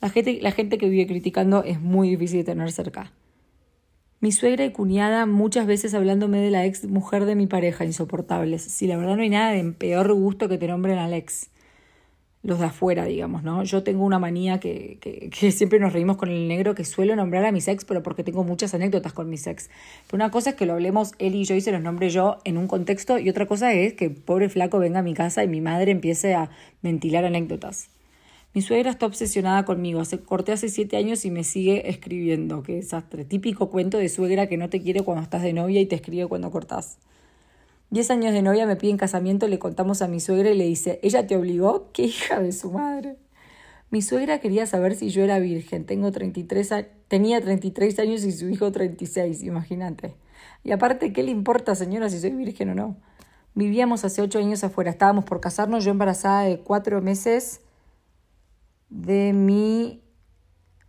La 0.00 0.08
gente, 0.08 0.38
la 0.40 0.52
gente 0.52 0.78
que 0.78 0.88
vive 0.88 1.06
criticando 1.06 1.64
es 1.64 1.82
muy 1.82 2.08
difícil 2.08 2.38
de 2.38 2.44
tener 2.44 2.72
cerca. 2.72 3.12
Mi 4.20 4.32
suegra 4.32 4.64
y 4.64 4.72
cuñada 4.72 5.26
muchas 5.26 5.66
veces 5.66 5.92
hablándome 5.92 6.38
de 6.38 6.50
la 6.50 6.64
ex 6.64 6.86
mujer 6.86 7.26
de 7.26 7.34
mi 7.34 7.46
pareja, 7.46 7.84
insoportables. 7.84 8.62
Si 8.62 8.86
la 8.86 8.96
verdad 8.96 9.16
no 9.16 9.22
hay 9.22 9.28
nada 9.28 9.52
de 9.52 9.62
peor 9.72 10.10
gusto 10.14 10.48
que 10.48 10.56
te 10.56 10.66
nombren 10.66 10.96
al 10.96 11.12
ex 11.12 11.50
los 12.46 12.60
de 12.60 12.66
afuera, 12.66 13.04
digamos, 13.04 13.42
¿no? 13.42 13.64
Yo 13.64 13.82
tengo 13.82 14.04
una 14.04 14.20
manía 14.20 14.60
que, 14.60 14.98
que, 15.00 15.52
siempre 15.52 15.80
nos 15.80 15.92
reímos 15.92 16.16
con 16.16 16.30
el 16.30 16.46
negro, 16.46 16.74
que 16.74 16.84
suelo 16.84 17.16
nombrar 17.16 17.44
a 17.44 17.52
mis 17.52 17.66
ex, 17.66 17.84
pero 17.84 18.02
porque 18.02 18.22
tengo 18.22 18.44
muchas 18.44 18.72
anécdotas 18.72 19.12
con 19.12 19.28
mis 19.28 19.46
ex. 19.46 19.68
Pero 20.06 20.16
una 20.16 20.30
cosa 20.30 20.50
es 20.50 20.56
que 20.56 20.64
lo 20.64 20.74
hablemos 20.74 21.12
él 21.18 21.34
y 21.34 21.44
yo 21.44 21.56
y 21.56 21.60
se 21.60 21.72
los 21.72 21.82
nombre 21.82 22.08
yo 22.08 22.38
en 22.44 22.56
un 22.56 22.68
contexto, 22.68 23.18
y 23.18 23.28
otra 23.28 23.46
cosa 23.46 23.72
es 23.72 23.94
que 23.94 24.10
pobre 24.10 24.48
flaco 24.48 24.78
venga 24.78 25.00
a 25.00 25.02
mi 25.02 25.12
casa 25.12 25.42
y 25.42 25.48
mi 25.48 25.60
madre 25.60 25.90
empiece 25.90 26.34
a 26.34 26.50
ventilar 26.82 27.24
anécdotas. 27.24 27.90
Mi 28.54 28.62
suegra 28.62 28.90
está 28.90 29.06
obsesionada 29.06 29.64
conmigo, 29.64 30.00
hace, 30.00 30.20
corté 30.20 30.52
hace 30.52 30.68
siete 30.68 30.96
años 30.96 31.24
y 31.24 31.30
me 31.32 31.42
sigue 31.44 31.90
escribiendo, 31.90 32.62
qué 32.62 32.76
desastre. 32.76 33.24
Típico 33.24 33.70
cuento 33.70 33.98
de 33.98 34.08
suegra 34.08 34.46
que 34.46 34.56
no 34.56 34.70
te 34.70 34.80
quiere 34.80 35.02
cuando 35.02 35.22
estás 35.22 35.42
de 35.42 35.52
novia 35.52 35.80
y 35.80 35.86
te 35.86 35.96
escribe 35.96 36.26
cuando 36.26 36.50
cortás. 36.50 36.98
Diez 37.90 38.10
años 38.10 38.32
de 38.32 38.42
novia 38.42 38.66
me 38.66 38.76
piden 38.76 38.96
casamiento, 38.96 39.46
le 39.46 39.58
contamos 39.58 40.02
a 40.02 40.08
mi 40.08 40.20
suegra 40.20 40.50
y 40.50 40.58
le 40.58 40.64
dice, 40.64 40.98
¿ella 41.02 41.26
te 41.26 41.36
obligó? 41.36 41.92
¡Qué 41.92 42.02
hija 42.02 42.40
de 42.40 42.52
su 42.52 42.72
madre! 42.72 43.16
Mi 43.90 44.02
suegra 44.02 44.40
quería 44.40 44.66
saber 44.66 44.96
si 44.96 45.10
yo 45.10 45.22
era 45.22 45.38
virgen. 45.38 45.86
Tengo 45.86 46.10
33 46.10 46.70
tenía 47.08 47.40
33 47.40 47.98
años 48.00 48.24
y 48.24 48.32
su 48.32 48.48
hijo 48.48 48.72
36, 48.72 49.44
imagínate. 49.44 50.16
Y 50.64 50.72
aparte, 50.72 51.12
¿qué 51.12 51.22
le 51.22 51.30
importa, 51.30 51.76
señora, 51.76 52.10
si 52.10 52.18
soy 52.18 52.32
virgen 52.32 52.70
o 52.70 52.74
no? 52.74 52.96
Vivíamos 53.54 54.04
hace 54.04 54.20
ocho 54.20 54.38
años 54.38 54.64
afuera, 54.64 54.90
estábamos 54.90 55.24
por 55.24 55.40
casarnos, 55.40 55.84
yo 55.84 55.92
embarazada 55.92 56.42
de 56.42 56.58
cuatro 56.60 57.00
meses 57.00 57.60
de 58.90 59.32
mi... 59.32 60.02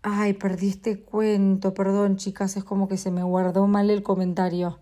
Ay, 0.02 0.34
perdí 0.34 0.70
este 0.70 1.02
cuento, 1.02 1.74
perdón 1.74 2.18
chicas, 2.18 2.58
es 2.58 2.64
como 2.64 2.88
que 2.88 2.98
se 2.98 3.12
me 3.12 3.24
guardó 3.24 3.68
mal 3.68 3.90
el 3.90 4.04
comentario. 4.04 4.80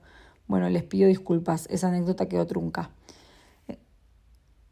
Bueno, 0.48 0.70
les 0.70 0.84
pido 0.84 1.08
disculpas, 1.08 1.68
esa 1.72 1.88
anécdota 1.88 2.28
quedó 2.28 2.46
trunca. 2.46 2.92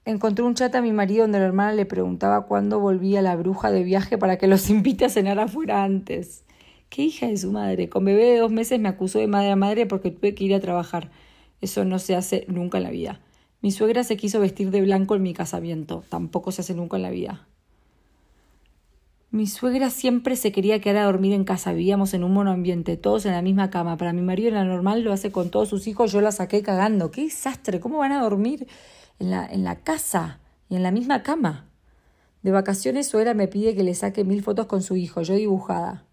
Encontré 0.05 0.43
un 0.43 0.53
chat 0.53 0.75
a 0.75 0.81
mi 0.81 0.91
marido 0.91 1.21
donde 1.23 1.39
la 1.39 1.45
hermana 1.45 1.71
le 1.71 1.85
preguntaba 1.85 2.45
cuándo 2.45 2.79
volvía 2.81 3.21
la 3.21 3.37
bruja 3.37 3.71
de 3.71 3.83
viaje 3.83 4.17
para 4.17 4.37
que 4.37 4.47
los 4.47 4.69
invite 4.69 5.05
a 5.05 5.09
cenar 5.09 5.39
afuera 5.39 5.83
antes. 5.83 6.43
Qué 6.89 7.03
hija 7.03 7.27
de 7.27 7.37
su 7.37 7.51
madre. 7.51 7.89
Con 7.89 8.05
bebé 8.05 8.25
de 8.25 8.37
dos 8.39 8.51
meses 8.51 8.79
me 8.79 8.89
acusó 8.89 9.19
de 9.19 9.27
madre 9.27 9.51
a 9.51 9.55
madre 9.55 9.85
porque 9.85 10.11
tuve 10.11 10.35
que 10.35 10.43
ir 10.43 10.53
a 10.53 10.59
trabajar. 10.59 11.09
Eso 11.61 11.85
no 11.85 11.99
se 11.99 12.15
hace 12.15 12.45
nunca 12.49 12.77
en 12.77 12.83
la 12.83 12.91
vida. 12.91 13.21
Mi 13.61 13.71
suegra 13.71 14.03
se 14.03 14.17
quiso 14.17 14.41
vestir 14.41 14.71
de 14.71 14.81
blanco 14.81 15.15
en 15.15 15.23
mi 15.23 15.33
casamiento. 15.33 16.03
Tampoco 16.09 16.51
se 16.51 16.61
hace 16.61 16.75
nunca 16.75 16.97
en 16.97 17.03
la 17.03 17.09
vida. 17.09 17.47
Mi 19.33 19.47
suegra 19.47 19.89
siempre 19.89 20.35
se 20.35 20.51
quería 20.51 20.79
quedar 20.79 20.97
a 20.97 21.05
dormir 21.05 21.33
en 21.33 21.43
casa. 21.43 21.73
Vivíamos 21.73 22.13
en 22.13 22.23
un 22.23 22.33
monoambiente, 22.33 22.97
todos 22.97 23.25
en 23.25 23.31
la 23.31 23.41
misma 23.41 23.71
cama. 23.71 23.97
Para 23.97 24.13
mi 24.13 24.21
marido 24.21 24.49
en 24.49 24.53
la 24.53 24.63
normal 24.63 25.01
lo 25.01 25.11
hace 25.11 25.31
con 25.31 25.49
todos 25.49 25.69
sus 25.69 25.87
hijos. 25.87 26.11
Yo 26.11 26.21
la 26.21 26.31
saqué 26.31 26.61
cagando. 26.61 27.09
¡Qué 27.09 27.23
desastre! 27.23 27.79
¿Cómo 27.79 27.97
van 27.97 28.11
a 28.11 28.21
dormir 28.21 28.67
en 29.17 29.31
la, 29.31 29.43
en 29.47 29.63
la 29.63 29.77
casa 29.77 30.39
y 30.69 30.75
en 30.75 30.83
la 30.83 30.91
misma 30.91 31.23
cama? 31.23 31.67
De 32.43 32.51
vacaciones, 32.51 33.07
suegra 33.07 33.33
me 33.33 33.47
pide 33.47 33.73
que 33.73 33.81
le 33.81 33.95
saque 33.95 34.23
mil 34.23 34.43
fotos 34.43 34.67
con 34.67 34.83
su 34.83 34.97
hijo, 34.97 35.23
yo 35.23 35.33
dibujada. 35.33 36.05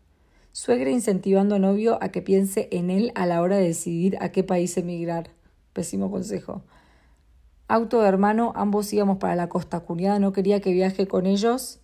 Suegra 0.53 0.89
incentivando 0.89 1.57
a 1.57 1.59
novio 1.59 1.99
a 2.01 2.09
que 2.09 2.23
piense 2.23 2.71
en 2.73 2.89
él 2.89 3.13
a 3.17 3.27
la 3.27 3.43
hora 3.43 3.57
de 3.57 3.65
decidir 3.65 4.17
a 4.23 4.33
qué 4.33 4.45
país 4.45 4.79
emigrar. 4.79 5.29
Pésimo 5.75 6.11
consejo. 6.11 6.63
Auto 7.69 8.01
de 8.01 8.09
hermano, 8.09 8.55
ambos 8.57 8.91
íbamos 8.95 9.19
para 9.19 9.37
la 9.37 9.51
costa. 9.51 9.81
Cuñada 9.81 10.19
no 10.19 10.33
quería 10.33 10.63
que 10.63 10.73
viaje 10.73 11.07
con 11.07 11.27
ellos 11.27 11.80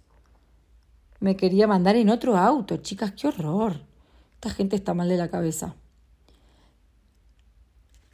me 1.20 1.37
quería 1.37 1.66
mandar 1.66 1.96
en 1.96 2.09
otro 2.09 2.37
auto. 2.37 2.76
Chicas, 2.79 3.12
qué 3.12 3.29
horror. 3.29 3.81
Esta 4.35 4.50
gente 4.50 4.76
está 4.76 4.94
mal 4.94 5.09
de 5.09 5.16
la 5.16 5.29
cabeza. 5.29 5.74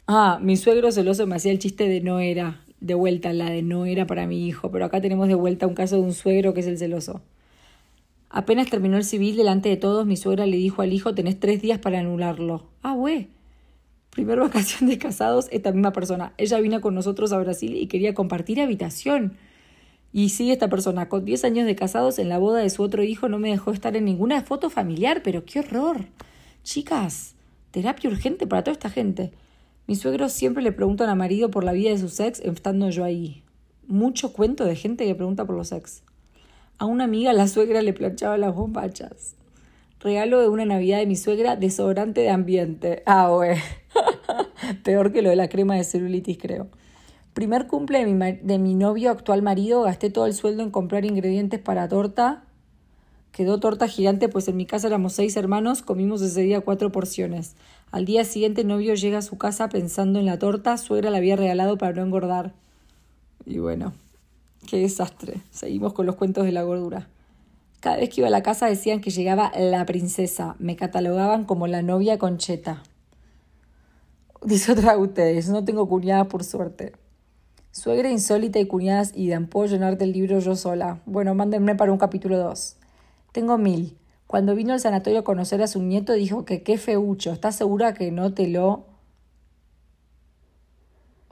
Ah, 0.06 0.38
mi 0.42 0.56
suegro 0.56 0.90
celoso 0.92 1.26
me 1.26 1.36
hacía 1.36 1.52
el 1.52 1.58
chiste 1.58 1.88
de 1.88 2.00
no 2.00 2.18
era, 2.20 2.64
de 2.80 2.94
vuelta, 2.94 3.32
la 3.32 3.50
de 3.50 3.62
no 3.62 3.86
era 3.86 4.06
para 4.06 4.26
mi 4.26 4.46
hijo, 4.46 4.70
pero 4.70 4.84
acá 4.84 5.00
tenemos 5.00 5.28
de 5.28 5.34
vuelta 5.34 5.66
un 5.66 5.74
caso 5.74 5.96
de 5.96 6.02
un 6.02 6.12
suegro 6.12 6.54
que 6.54 6.60
es 6.60 6.66
el 6.66 6.78
celoso. 6.78 7.22
Apenas 8.28 8.68
terminó 8.70 8.96
el 8.96 9.04
civil 9.04 9.36
delante 9.36 9.68
de 9.68 9.76
todos, 9.76 10.06
mi 10.06 10.16
suegra 10.16 10.46
le 10.46 10.56
dijo 10.56 10.82
al 10.82 10.92
hijo, 10.92 11.14
tenés 11.14 11.38
tres 11.38 11.62
días 11.62 11.78
para 11.78 12.00
anularlo. 12.00 12.66
Ah, 12.82 12.94
güey. 12.94 13.28
Primer 14.10 14.38
vacación 14.40 14.88
de 14.88 14.98
casados, 14.98 15.48
esta 15.50 15.72
misma 15.72 15.92
persona. 15.92 16.32
Ella 16.36 16.58
vino 16.60 16.80
con 16.80 16.94
nosotros 16.94 17.32
a 17.32 17.38
Brasil 17.38 17.76
y 17.76 17.86
quería 17.86 18.14
compartir 18.14 18.60
habitación. 18.60 19.36
Y 20.12 20.28
sí, 20.28 20.52
esta 20.52 20.68
persona, 20.68 21.08
con 21.08 21.24
10 21.24 21.44
años 21.44 21.66
de 21.66 21.74
casados, 21.74 22.18
en 22.18 22.28
la 22.28 22.38
boda 22.38 22.60
de 22.60 22.68
su 22.68 22.82
otro 22.82 23.02
hijo, 23.02 23.28
no 23.28 23.38
me 23.38 23.50
dejó 23.50 23.70
estar 23.70 23.96
en 23.96 24.04
ninguna 24.04 24.42
foto 24.42 24.68
familiar, 24.68 25.22
pero 25.24 25.44
qué 25.44 25.60
horror. 25.60 26.06
Chicas, 26.62 27.34
terapia 27.70 28.10
urgente 28.10 28.46
para 28.46 28.62
toda 28.62 28.72
esta 28.72 28.90
gente. 28.90 29.32
Mis 29.86 30.00
suegros 30.00 30.32
siempre 30.32 30.62
le 30.62 30.72
preguntan 30.72 31.08
a 31.08 31.14
marido 31.14 31.50
por 31.50 31.64
la 31.64 31.72
vida 31.72 31.90
de 31.90 31.98
su 31.98 32.22
ex, 32.22 32.40
estando 32.40 32.90
yo 32.90 33.04
ahí. 33.04 33.42
Mucho 33.86 34.32
cuento 34.32 34.64
de 34.64 34.76
gente 34.76 35.06
que 35.06 35.14
pregunta 35.14 35.46
por 35.46 35.56
los 35.56 35.72
ex. 35.72 36.02
A 36.78 36.84
una 36.84 37.04
amiga 37.04 37.32
la 37.32 37.48
suegra 37.48 37.80
le 37.80 37.92
planchaba 37.92 38.36
las 38.36 38.54
bombachas. 38.54 39.34
Regalo 40.00 40.40
de 40.40 40.48
una 40.48 40.64
Navidad 40.64 40.98
de 40.98 41.06
mi 41.06 41.16
suegra, 41.16 41.56
desodorante 41.56 42.20
de 42.20 42.30
ambiente. 42.30 43.02
Ah, 43.06 43.28
güey. 43.28 43.56
Peor 44.84 45.12
que 45.12 45.22
lo 45.22 45.30
de 45.30 45.36
la 45.36 45.48
crema 45.48 45.76
de 45.76 45.84
celulitis, 45.84 46.38
creo. 46.38 46.68
Primer 47.34 47.66
cumple 47.66 48.04
de 48.04 48.12
mi, 48.12 48.32
de 48.32 48.58
mi 48.58 48.74
novio 48.74 49.10
actual 49.10 49.42
marido, 49.42 49.82
gasté 49.82 50.10
todo 50.10 50.26
el 50.26 50.34
sueldo 50.34 50.62
en 50.62 50.70
comprar 50.70 51.04
ingredientes 51.04 51.60
para 51.60 51.88
torta. 51.88 52.44
Quedó 53.32 53.58
torta 53.58 53.88
gigante, 53.88 54.28
pues 54.28 54.46
en 54.48 54.56
mi 54.58 54.66
casa 54.66 54.88
éramos 54.88 55.14
seis 55.14 55.36
hermanos, 55.38 55.80
comimos 55.80 56.20
ese 56.20 56.42
día 56.42 56.60
cuatro 56.60 56.92
porciones. 56.92 57.56
Al 57.90 58.04
día 58.04 58.24
siguiente, 58.24 58.64
novio 58.64 58.94
llega 58.94 59.18
a 59.18 59.22
su 59.22 59.38
casa 59.38 59.70
pensando 59.70 60.18
en 60.18 60.26
la 60.26 60.38
torta, 60.38 60.76
suegra 60.76 61.10
la 61.10 61.16
había 61.16 61.36
regalado 61.36 61.78
para 61.78 61.94
no 61.94 62.02
engordar. 62.02 62.52
Y 63.46 63.58
bueno, 63.58 63.94
qué 64.66 64.78
desastre. 64.78 65.40
Seguimos 65.50 65.94
con 65.94 66.04
los 66.04 66.16
cuentos 66.16 66.44
de 66.44 66.52
la 66.52 66.62
gordura. 66.62 67.08
Cada 67.80 67.96
vez 67.96 68.10
que 68.10 68.20
iba 68.20 68.28
a 68.28 68.30
la 68.30 68.42
casa 68.42 68.66
decían 68.66 69.00
que 69.00 69.10
llegaba 69.10 69.50
la 69.58 69.84
princesa. 69.86 70.54
Me 70.58 70.76
catalogaban 70.76 71.44
como 71.46 71.66
la 71.66 71.80
novia 71.80 72.18
concheta. 72.18 72.82
Dice 74.44 74.72
otra 74.72 74.92
de 74.92 74.98
ustedes, 74.98 75.48
no 75.48 75.64
tengo 75.64 75.88
cuñadas 75.88 76.26
por 76.26 76.44
suerte. 76.44 76.92
Suegra 77.72 78.10
insólita 78.10 78.58
y 78.58 78.66
cuñadas 78.66 79.16
Idan, 79.16 79.46
¿puedo 79.46 79.66
llenarte 79.66 80.04
el 80.04 80.12
libro 80.12 80.38
yo 80.40 80.54
sola? 80.56 81.00
Bueno, 81.06 81.34
mándenme 81.34 81.74
para 81.74 81.90
un 81.90 81.96
capítulo 81.96 82.36
2. 82.36 82.76
Tengo 83.32 83.56
mil. 83.56 83.96
Cuando 84.26 84.54
vino 84.54 84.74
al 84.74 84.80
sanatorio 84.80 85.20
a 85.20 85.24
conocer 85.24 85.62
a 85.62 85.66
su 85.66 85.82
nieto 85.82 86.12
dijo 86.12 86.44
que 86.44 86.62
qué 86.62 86.76
feucho, 86.76 87.32
¿estás 87.32 87.56
segura 87.56 87.94
que 87.94 88.10
no 88.10 88.34
te 88.34 88.46
lo... 88.46 88.84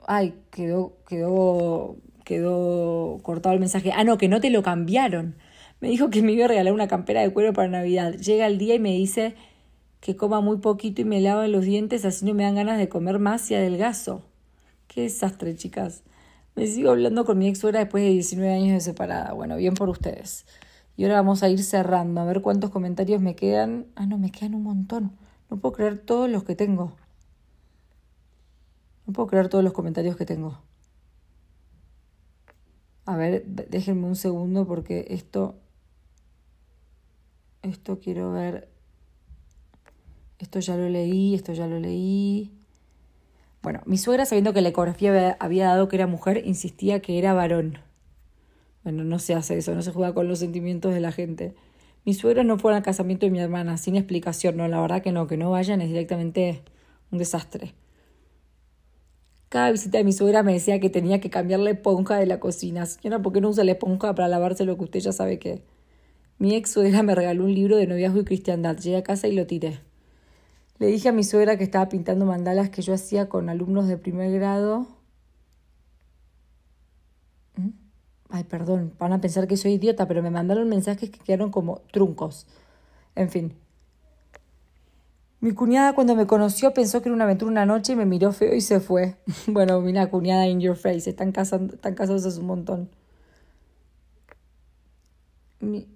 Ay, 0.07 0.33
quedó, 0.49 0.93
quedó, 1.07 1.97
quedó 2.25 3.19
cortado 3.21 3.53
el 3.53 3.59
mensaje. 3.59 3.91
Ah, 3.95 4.03
no, 4.03 4.17
que 4.17 4.27
no 4.27 4.41
te 4.41 4.49
lo 4.49 4.63
cambiaron. 4.63 5.35
Me 5.79 5.89
dijo 5.89 6.09
que 6.09 6.23
me 6.23 6.31
iba 6.31 6.45
a 6.45 6.47
regalar 6.47 6.73
una 6.73 6.87
campera 6.87 7.21
de 7.21 7.31
cuero 7.31 7.53
para 7.53 7.67
Navidad. 7.67 8.13
Llega 8.13 8.47
el 8.47 8.57
día 8.57 8.73
y 8.73 8.79
me 8.79 8.93
dice 8.93 9.35
que 9.99 10.15
coma 10.15 10.41
muy 10.41 10.57
poquito 10.57 11.01
y 11.01 11.05
me 11.05 11.21
lava 11.21 11.47
los 11.47 11.65
dientes, 11.65 12.03
así 12.03 12.25
no 12.25 12.33
me 12.33 12.43
dan 12.43 12.55
ganas 12.55 12.79
de 12.79 12.89
comer 12.89 13.19
más 13.19 13.51
y 13.51 13.55
adelgazo. 13.55 14.23
Qué 14.87 15.01
desastre, 15.01 15.55
chicas. 15.55 16.03
Me 16.61 16.67
sigo 16.67 16.91
hablando 16.91 17.25
con 17.25 17.39
mi 17.39 17.47
ex 17.47 17.57
suegra 17.57 17.79
después 17.79 18.03
de 18.03 18.11
19 18.11 18.53
años 18.53 18.73
de 18.73 18.81
separada. 18.81 19.33
Bueno, 19.33 19.55
bien 19.55 19.73
por 19.73 19.89
ustedes. 19.89 20.45
Y 20.95 21.05
ahora 21.05 21.15
vamos 21.15 21.41
a 21.41 21.49
ir 21.49 21.63
cerrando, 21.63 22.21
a 22.21 22.25
ver 22.25 22.43
cuántos 22.43 22.69
comentarios 22.69 23.19
me 23.19 23.35
quedan. 23.35 23.87
Ah, 23.95 24.05
no, 24.05 24.19
me 24.19 24.29
quedan 24.31 24.53
un 24.53 24.61
montón. 24.61 25.11
No 25.49 25.57
puedo 25.57 25.73
creer 25.73 25.97
todos 25.97 26.29
los 26.29 26.43
que 26.43 26.55
tengo. 26.55 26.95
No 29.07 29.13
puedo 29.13 29.25
creer 29.25 29.49
todos 29.49 29.63
los 29.63 29.73
comentarios 29.73 30.15
que 30.15 30.27
tengo. 30.27 30.61
A 33.05 33.17
ver, 33.17 33.43
déjenme 33.47 34.05
un 34.05 34.15
segundo 34.15 34.67
porque 34.67 35.07
esto 35.09 35.55
esto 37.63 37.97
quiero 37.99 38.33
ver, 38.33 38.69
esto 40.37 40.59
ya 40.59 40.77
lo 40.77 40.89
leí, 40.89 41.33
esto 41.33 41.53
ya 41.53 41.65
lo 41.65 41.79
leí. 41.79 42.60
Bueno, 43.61 43.81
mi 43.85 43.97
suegra, 43.97 44.25
sabiendo 44.25 44.53
que 44.53 44.61
la 44.61 44.69
ecografía 44.69 45.37
había 45.39 45.67
dado 45.67 45.87
que 45.87 45.95
era 45.95 46.07
mujer, 46.07 46.41
insistía 46.45 47.01
que 47.01 47.19
era 47.19 47.33
varón. 47.33 47.77
Bueno, 48.83 49.03
no 49.03 49.19
se 49.19 49.35
hace 49.35 49.57
eso, 49.57 49.75
no 49.75 49.83
se 49.83 49.91
juega 49.91 50.13
con 50.13 50.27
los 50.27 50.39
sentimientos 50.39 50.93
de 50.93 50.99
la 50.99 51.11
gente. 51.11 51.53
Mis 52.03 52.17
suegros 52.17 52.45
no 52.45 52.57
fueron 52.57 52.77
al 52.77 52.83
casamiento 52.83 53.27
de 53.27 53.31
mi 53.31 53.39
hermana, 53.39 53.77
sin 53.77 53.95
explicación, 53.95 54.57
no, 54.57 54.67
la 54.67 54.81
verdad 54.81 55.03
que 55.03 55.11
no, 55.11 55.27
que 55.27 55.37
no 55.37 55.51
vayan 55.51 55.81
es 55.81 55.89
directamente 55.89 56.63
un 57.11 57.19
desastre. 57.19 57.75
Cada 59.49 59.69
visita 59.71 59.99
de 59.99 60.05
mi 60.05 60.13
suegra 60.13 60.41
me 60.41 60.53
decía 60.53 60.79
que 60.79 60.89
tenía 60.89 61.19
que 61.19 61.29
cambiar 61.29 61.59
la 61.59 61.71
esponja 61.71 62.15
de 62.15 62.25
la 62.25 62.39
cocina. 62.39 62.85
Señora, 62.87 63.21
¿por 63.21 63.33
qué 63.33 63.41
no 63.41 63.49
usa 63.49 63.63
la 63.63 63.73
esponja 63.73 64.15
para 64.15 64.27
lavarse 64.27 64.65
lo 64.65 64.77
que 64.77 64.85
usted 64.85 65.01
ya 65.01 65.11
sabe 65.11 65.37
que 65.37 65.61
mi 66.39 66.55
ex 66.55 66.71
suegra 66.71 67.03
me 67.03 67.13
regaló 67.13 67.43
un 67.43 67.53
libro 67.53 67.77
de 67.77 67.85
noviazgo 67.85 68.21
y 68.21 68.25
cristiandad. 68.25 68.75
Llegué 68.75 68.97
a 68.97 69.03
casa 69.03 69.27
y 69.27 69.33
lo 69.33 69.45
tiré. 69.45 69.79
Le 70.81 70.87
dije 70.87 71.09
a 71.09 71.11
mi 71.11 71.23
suegra 71.23 71.57
que 71.59 71.63
estaba 71.63 71.89
pintando 71.89 72.25
mandalas 72.25 72.71
que 72.71 72.81
yo 72.81 72.95
hacía 72.95 73.29
con 73.29 73.49
alumnos 73.49 73.87
de 73.87 73.99
primer 73.99 74.31
grado. 74.31 74.87
¿Mm? 77.55 77.69
Ay, 78.29 78.45
perdón, 78.45 78.91
van 78.97 79.13
a 79.13 79.21
pensar 79.21 79.47
que 79.47 79.57
soy 79.57 79.73
idiota, 79.73 80.07
pero 80.07 80.23
me 80.23 80.31
mandaron 80.31 80.67
mensajes 80.67 81.11
que 81.11 81.19
quedaron 81.19 81.51
como 81.51 81.81
truncos. 81.91 82.47
En 83.13 83.29
fin. 83.29 83.53
Mi 85.39 85.51
cuñada 85.51 85.93
cuando 85.93 86.15
me 86.15 86.25
conoció 86.25 86.73
pensó 86.73 87.03
que 87.03 87.09
era 87.09 87.15
una 87.15 87.25
aventura 87.25 87.51
una 87.51 87.67
noche 87.67 87.93
y 87.93 87.95
me 87.95 88.07
miró 88.07 88.31
feo 88.31 88.55
y 88.55 88.61
se 88.61 88.79
fue. 88.79 89.17
bueno, 89.45 89.79
mira, 89.81 90.09
cuñada 90.09 90.47
in 90.47 90.61
your 90.61 90.75
face, 90.75 91.11
están, 91.11 91.29
están 91.29 91.93
casados 91.93 92.25
hace 92.25 92.39
un 92.39 92.47
montón. 92.47 92.89
Mi, 95.59 95.87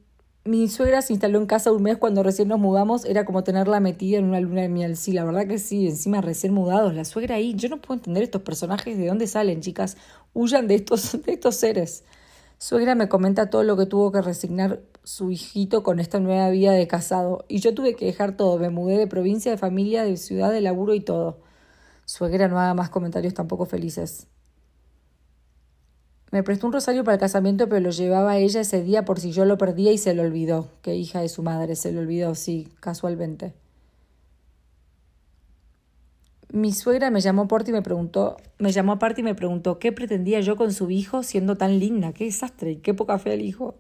mi 0.46 0.70
suegra 0.70 1.02
se 1.02 1.12
instaló 1.14 1.40
en 1.40 1.48
casa 1.48 1.72
un 1.72 1.82
mes 1.82 1.98
cuando 1.98 2.22
recién 2.22 2.48
nos 2.48 2.60
mudamos, 2.60 3.04
era 3.06 3.26
como 3.26 3.44
tenerla 3.44 3.80
metida 3.80 4.20
en 4.20 4.26
una 4.26 4.40
luna 4.40 4.62
de 4.62 4.70
miel. 4.70 4.96
Sí, 4.96 5.12
la 5.12 5.24
verdad 5.24 5.48
que 5.48 5.58
sí, 5.58 5.88
encima 5.88 6.22
recién 6.22 6.54
mudados, 6.54 6.94
la 6.94 7.04
suegra 7.04 7.36
ahí. 7.36 7.56
Yo 7.56 7.68
no 7.68 7.82
puedo 7.82 7.96
entender 8.00 8.22
estos 8.24 8.44
personajes 8.44 8.96
de 8.98 9.08
dónde 9.08 9.26
salen, 9.26 9.62
chicas. 9.62 9.98
Huyan 10.34 10.68
de 10.68 10.76
estos, 10.76 11.20
de 11.26 11.34
estos 11.34 11.56
seres. 11.56 12.04
Suegra 12.60 12.96
me 12.96 13.10
comenta 13.10 13.50
todo 13.50 13.64
lo 13.64 13.76
que 13.76 13.88
tuvo 13.88 14.12
que 14.12 14.22
resignar 14.22 14.82
su 15.04 15.32
hijito 15.32 15.84
con 15.84 16.00
esta 16.00 16.20
nueva 16.20 16.50
vida 16.52 16.74
de 16.74 16.88
casado. 16.88 17.46
Y 17.48 17.60
yo 17.60 17.74
tuve 17.74 17.96
que 17.96 18.06
dejar 18.06 18.38
todo, 18.38 18.60
me 18.60 18.70
mudé 18.70 18.98
de 19.00 19.08
provincia, 19.08 19.52
de 19.52 19.58
familia, 19.58 20.04
de 20.04 20.18
ciudad, 20.18 20.52
de 20.52 20.62
laburo 20.62 20.94
y 20.94 21.02
todo. 21.02 21.40
Suegra 22.06 22.48
no 22.48 22.60
haga 22.60 22.76
más 22.76 22.90
comentarios 22.90 23.34
tampoco 23.34 23.66
felices. 23.66 24.28
Me 26.32 26.44
prestó 26.44 26.68
un 26.68 26.74
rosario 26.74 27.04
para 27.04 27.16
el 27.16 27.20
casamiento, 27.20 27.70
pero 27.70 27.82
lo 27.82 27.92
llevaba 27.92 28.38
ella 28.38 28.62
ese 28.62 28.82
día 28.84 29.06
por 29.06 29.20
si 29.20 29.32
yo 29.32 29.46
lo 29.46 29.58
perdía 29.58 29.92
y 29.92 29.98
se 29.98 30.14
lo 30.14 30.24
olvidó. 30.24 30.70
Qué 30.82 30.96
hija 30.96 31.22
de 31.22 31.30
su 31.30 31.44
madre, 31.44 31.76
se 31.76 31.92
lo 31.92 32.02
olvidó, 32.02 32.36
sí, 32.36 32.68
casualmente. 32.80 33.54
Mi 36.52 36.72
suegra 36.72 37.12
me 37.12 37.22
llamó 37.22 37.44
aparte 37.44 37.72
y 37.72 37.74
me 37.74 37.82
preguntó, 37.82 38.38
me 38.60 38.72
llamó 38.72 38.94
aparte 38.94 39.22
y 39.22 39.24
me 39.24 39.36
preguntó 39.36 39.78
qué 39.78 39.92
pretendía 39.92 40.40
yo 40.40 40.56
con 40.56 40.72
su 40.72 40.90
hijo 40.90 41.22
siendo 41.24 41.58
tan 41.58 41.80
linda, 41.80 42.14
qué 42.14 42.26
desastre 42.26 42.80
qué 42.80 42.94
poca 42.94 43.20
fe 43.20 43.34
el 43.34 43.42
hijo. 43.42 43.76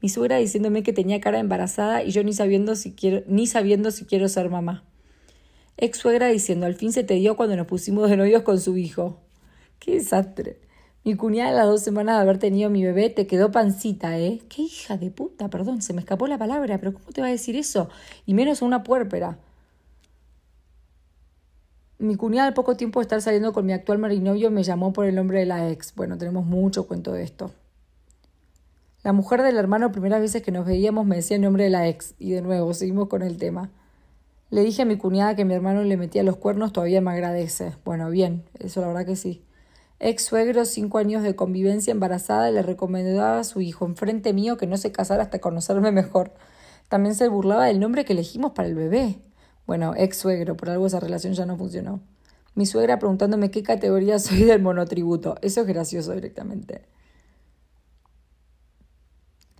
Mi 0.00 0.08
suegra 0.08 0.36
diciéndome 0.38 0.82
que 0.82 0.92
tenía 0.92 1.20
cara 1.20 1.38
embarazada 1.38 2.02
y 2.02 2.10
yo 2.10 2.22
ni 2.24 2.32
sabiendo 2.32 2.76
si 2.76 2.92
quiero, 2.92 3.22
ni 3.26 3.46
sabiendo 3.46 3.90
si 3.90 4.04
quiero 4.04 4.28
ser 4.28 4.48
mamá. 4.50 4.84
Ex 5.76 5.98
suegra 5.98 6.26
diciendo, 6.28 6.66
al 6.66 6.74
fin 6.74 6.92
se 6.92 7.04
te 7.04 7.14
dio 7.14 7.36
cuando 7.36 7.56
nos 7.56 7.66
pusimos 7.66 8.10
de 8.10 8.16
novios 8.16 8.42
con 8.42 8.58
su 8.58 8.76
hijo. 8.76 9.20
Qué 9.78 9.94
desastre. 9.94 10.58
Mi 11.04 11.14
cuñada 11.16 11.50
a 11.50 11.52
las 11.52 11.66
dos 11.66 11.82
semanas 11.82 12.16
de 12.16 12.22
haber 12.22 12.38
tenido 12.38 12.70
mi 12.70 12.84
bebé 12.84 13.08
te 13.08 13.26
quedó 13.26 13.50
pancita, 13.50 14.18
¿eh? 14.18 14.42
Qué 14.48 14.62
hija 14.62 14.96
de 14.96 15.10
puta, 15.10 15.48
perdón, 15.48 15.80
se 15.80 15.92
me 15.92 16.00
escapó 16.00 16.26
la 16.26 16.38
palabra, 16.38 16.78
pero 16.78 16.92
¿cómo 16.92 17.12
te 17.12 17.20
va 17.20 17.28
a 17.28 17.30
decir 17.30 17.56
eso? 17.56 17.88
Y 18.26 18.34
menos 18.34 18.60
a 18.60 18.64
una 18.66 18.82
puérpera. 18.82 19.38
Mi 21.98 22.16
cuñada 22.16 22.46
al 22.46 22.54
poco 22.54 22.76
tiempo 22.76 23.00
de 23.00 23.02
estar 23.02 23.20
saliendo 23.22 23.52
con 23.52 23.66
mi 23.66 23.72
actual 23.72 23.98
marinovio 23.98 24.50
me 24.50 24.62
llamó 24.62 24.92
por 24.92 25.06
el 25.06 25.14
nombre 25.14 25.40
de 25.40 25.46
la 25.46 25.68
ex. 25.68 25.94
Bueno, 25.94 26.16
tenemos 26.18 26.44
mucho 26.46 26.86
cuento 26.86 27.12
de 27.12 27.24
esto. 27.24 27.50
La 29.02 29.12
mujer 29.12 29.42
del 29.42 29.56
hermano, 29.56 29.90
primeras 29.90 30.20
veces 30.20 30.42
que 30.42 30.52
nos 30.52 30.66
veíamos, 30.66 31.06
me 31.06 31.16
decía 31.16 31.36
el 31.36 31.42
nombre 31.42 31.64
de 31.64 31.70
la 31.70 31.88
ex. 31.88 32.14
Y 32.18 32.32
de 32.32 32.42
nuevo, 32.42 32.72
seguimos 32.74 33.08
con 33.08 33.22
el 33.22 33.36
tema. 33.36 33.70
Le 34.50 34.62
dije 34.62 34.82
a 34.82 34.84
mi 34.84 34.96
cuñada 34.96 35.34
que 35.34 35.44
mi 35.44 35.54
hermano 35.54 35.82
le 35.82 35.96
metía 35.96 36.22
los 36.22 36.36
cuernos, 36.36 36.72
todavía 36.72 37.00
me 37.00 37.10
agradece. 37.10 37.74
Bueno, 37.84 38.10
bien, 38.10 38.44
eso 38.58 38.80
la 38.80 38.88
verdad 38.88 39.06
que 39.06 39.16
sí. 39.16 39.42
Ex 40.00 40.24
suegro, 40.24 40.64
cinco 40.64 40.98
años 40.98 41.24
de 41.24 41.34
convivencia 41.34 41.90
embarazada, 41.90 42.50
le 42.50 42.62
recomendaba 42.62 43.40
a 43.40 43.44
su 43.44 43.60
hijo 43.60 43.84
enfrente 43.84 44.32
mío 44.32 44.56
que 44.56 44.68
no 44.68 44.76
se 44.76 44.92
casara 44.92 45.24
hasta 45.24 45.40
conocerme 45.40 45.90
mejor. 45.90 46.32
También 46.88 47.16
se 47.16 47.28
burlaba 47.28 47.66
del 47.66 47.80
nombre 47.80 48.04
que 48.04 48.12
elegimos 48.12 48.52
para 48.52 48.68
el 48.68 48.74
bebé. 48.74 49.18
Bueno, 49.66 49.94
ex 49.96 50.16
suegro, 50.16 50.56
por 50.56 50.70
algo 50.70 50.86
esa 50.86 51.00
relación 51.00 51.34
ya 51.34 51.46
no 51.46 51.56
funcionó. 51.56 52.00
Mi 52.54 52.64
suegra 52.64 52.98
preguntándome 52.98 53.50
qué 53.50 53.62
categoría 53.62 54.18
soy 54.18 54.44
del 54.44 54.62
monotributo. 54.62 55.36
Eso 55.42 55.62
es 55.62 55.66
gracioso 55.66 56.12
directamente. 56.12 56.82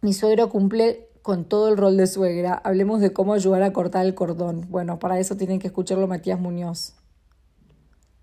Mi 0.01 0.13
suegro 0.13 0.49
cumple 0.49 1.09
con 1.23 1.45
todo 1.45 1.69
el 1.69 1.77
rol 1.77 1.97
de 1.97 2.07
suegra. 2.07 2.55
Hablemos 2.55 3.01
de 3.01 3.13
cómo 3.13 3.35
ayudar 3.35 3.63
a 3.63 3.73
cortar 3.73 4.07
el 4.07 4.15
cordón. 4.15 4.67
Bueno, 4.71 5.01
para 5.01 5.19
eso 5.19 5.37
tienen 5.37 5.59
que 5.59 5.67
escucharlo 5.67 6.07
Matías 6.07 6.39
Muñoz. 6.39 6.95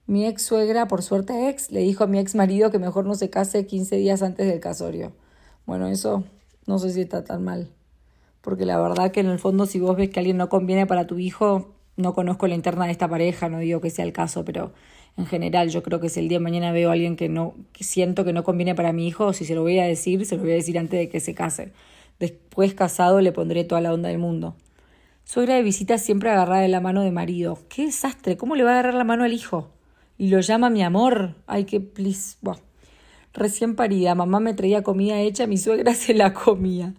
Mi 0.08 0.28
ex 0.28 0.44
suegra, 0.44 0.88
por 0.88 1.02
suerte 1.02 1.50
ex, 1.50 1.72
le 1.72 1.80
dijo 1.80 2.04
a 2.04 2.08
mi 2.08 2.20
ex 2.20 2.36
marido 2.36 2.70
que 2.70 2.78
mejor 2.78 3.06
no 3.06 3.16
se 3.16 3.32
case 3.32 3.66
15 3.66 3.96
días 3.96 4.22
antes 4.22 4.46
del 4.48 4.60
casorio. 4.60 5.14
Bueno, 5.66 5.88
eso 5.88 6.24
no 6.68 6.78
sé 6.78 6.92
si 6.92 7.02
está 7.02 7.24
tan 7.24 7.44
mal. 7.44 7.72
Porque 8.42 8.66
la 8.66 8.80
verdad 8.80 9.12
que 9.12 9.22
en 9.22 9.26
el 9.26 9.40
fondo 9.40 9.66
si 9.66 9.80
vos 9.80 9.98
ves 9.98 10.12
que 10.12 10.20
alguien 10.20 10.38
no 10.38 10.48
conviene 10.48 10.86
para 10.86 11.08
tu 11.08 11.18
hijo, 11.18 11.74
no 11.98 12.14
conozco 12.14 12.46
la 12.46 12.54
interna 12.54 12.86
de 12.86 12.92
esta 12.92 13.08
pareja, 13.08 13.50
no 13.50 13.58
digo 13.58 13.82
que 13.82 13.90
sea 13.90 14.06
el 14.06 14.14
caso, 14.14 14.46
pero 14.46 14.74
en 15.18 15.26
general 15.26 15.70
yo 15.70 15.82
creo 15.82 16.00
que 16.00 16.10
si 16.10 16.20
el 16.20 16.28
día 16.28 16.38
de 16.38 16.44
mañana 16.44 16.72
veo 16.72 16.90
a 16.90 16.94
alguien 16.94 17.16
que 17.16 17.28
no 17.28 17.56
siento 17.80 18.24
que 18.24 18.34
no 18.34 18.44
conviene 18.44 18.76
para 18.76 18.94
mi 18.94 19.08
hijo, 19.08 19.34
si 19.34 19.44
se 19.44 19.56
lo 19.56 19.64
voy 19.64 19.80
a 19.80 19.86
decir, 19.86 20.24
se 20.28 20.36
lo 20.36 20.44
voy 20.44 20.52
a 20.52 20.56
decir 20.56 20.78
antes 20.78 21.00
de 21.00 21.10
que 21.10 21.20
se 21.20 21.34
case. 21.34 21.74
Después 22.20 22.76
casado 22.76 23.22
le 23.22 23.32
pondré 23.32 23.64
toda 23.64 23.82
la 23.82 23.92
onda 23.92 24.10
del 24.10 24.20
mundo. 24.20 24.56
Suegra 25.24 25.56
de 25.56 25.64
visita 25.64 25.98
siempre 25.98 26.30
agarrada 26.30 26.62
de 26.62 26.68
la 26.68 26.80
mano 26.80 27.02
de 27.02 27.10
marido. 27.10 27.58
¡Qué 27.70 27.88
desastre! 27.88 28.38
¿Cómo 28.38 28.56
le 28.56 28.64
va 28.64 28.70
a 28.70 28.74
agarrar 28.74 28.94
la 28.94 29.04
mano 29.04 29.24
al 29.24 29.34
hijo? 29.34 29.75
Y 30.18 30.30
lo 30.30 30.40
llama 30.40 30.70
mi 30.70 30.84
amor. 30.84 31.36
Ay, 31.48 31.66
qué 31.66 31.80
please. 31.80 32.38
Recién 33.34 33.76
parida, 33.76 34.16
mamá 34.16 34.40
me 34.40 34.54
traía 34.54 34.84
comida 34.84 35.20
hecha, 35.20 35.48
mi 35.48 35.58
suegra 35.58 35.94
se 35.96 36.14
la 36.14 36.34
comía. 36.34 36.94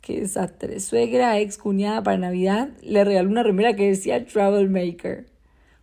Qué 0.00 0.20
desastre. 0.20 0.80
Suegra, 0.80 1.38
ex 1.38 1.58
cuñada 1.58 2.02
para 2.02 2.18
Navidad, 2.18 2.70
le 2.82 3.04
regaló 3.04 3.30
una 3.30 3.42
remera 3.42 3.76
que 3.76 3.88
decía 3.88 4.26
Travel 4.26 4.68
Maker. 4.68 5.26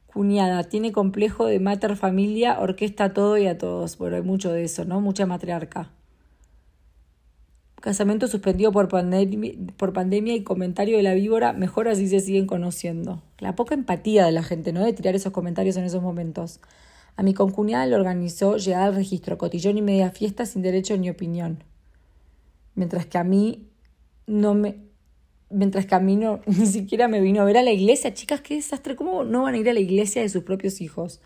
Cuñada, 0.08 0.64
tiene 0.64 0.92
complejo 0.92 1.46
de 1.46 1.60
mater 1.60 1.96
familia, 1.96 2.60
orquesta 2.60 3.14
todo 3.14 3.38
y 3.38 3.48
a 3.48 3.58
todos. 3.58 3.98
Bueno, 3.98 4.18
hay 4.18 4.22
mucho 4.24 4.52
de 4.52 4.64
eso, 4.64 4.84
¿no? 4.84 5.00
Mucha 5.02 5.26
matriarca. 5.26 5.92
Casamiento 7.82 8.28
suspendido 8.28 8.74
por, 8.74 8.90
pandemia 8.90 10.36
y 10.36 10.44
comentario 10.44 10.98
de 10.98 11.04
la 11.04 11.14
víbora, 11.14 11.54
mejor 11.54 11.88
así 11.88 12.10
se 12.10 12.20
siguen 12.20 12.46
conociendo. 12.46 13.24
La 13.38 13.56
poca 13.56 13.74
empatía 13.74 14.26
de 14.26 14.34
la 14.34 14.44
gente, 14.44 14.74
¿no? 14.74 14.84
De 14.84 14.92
tirar 14.92 15.16
esos 15.16 15.32
comentarios 15.32 15.78
en 15.78 15.86
esos 15.86 16.04
momentos. 16.04 16.60
A 17.16 17.24
mi 17.24 17.34
concuñada 17.34 17.86
le 17.86 17.96
organizó 17.96 18.58
llegar 18.58 18.84
al 18.84 18.96
registro, 18.96 19.38
cotillón 19.38 19.78
y 19.78 19.82
media 19.82 20.12
fiesta 20.12 20.46
sin 20.46 20.62
derecho 20.62 20.98
ni 20.98 21.10
opinión. 21.10 21.64
Mientras 22.76 23.06
que 23.06 23.18
a 23.18 23.24
mí 23.24 23.70
no 24.28 24.54
me. 24.54 24.78
Mientras 25.50 25.86
que 25.86 25.96
a 25.96 26.00
mí 26.00 26.16
no, 26.18 26.42
ni 26.48 26.66
siquiera 26.66 27.08
me 27.08 27.22
vino 27.22 27.42
a 27.42 27.46
ver 27.46 27.58
a 27.58 27.64
la 27.64 27.72
iglesia. 27.72 28.14
Chicas, 28.14 28.42
qué 28.42 28.56
desastre. 28.56 28.98
¿Cómo 28.98 29.24
no 29.24 29.44
van 29.44 29.56
a 29.56 29.58
ir 29.58 29.70
a 29.70 29.74
la 29.74 29.80
iglesia 29.80 30.22
de 30.22 30.30
sus 30.30 30.44
propios 30.44 30.82
hijos? 30.82 31.22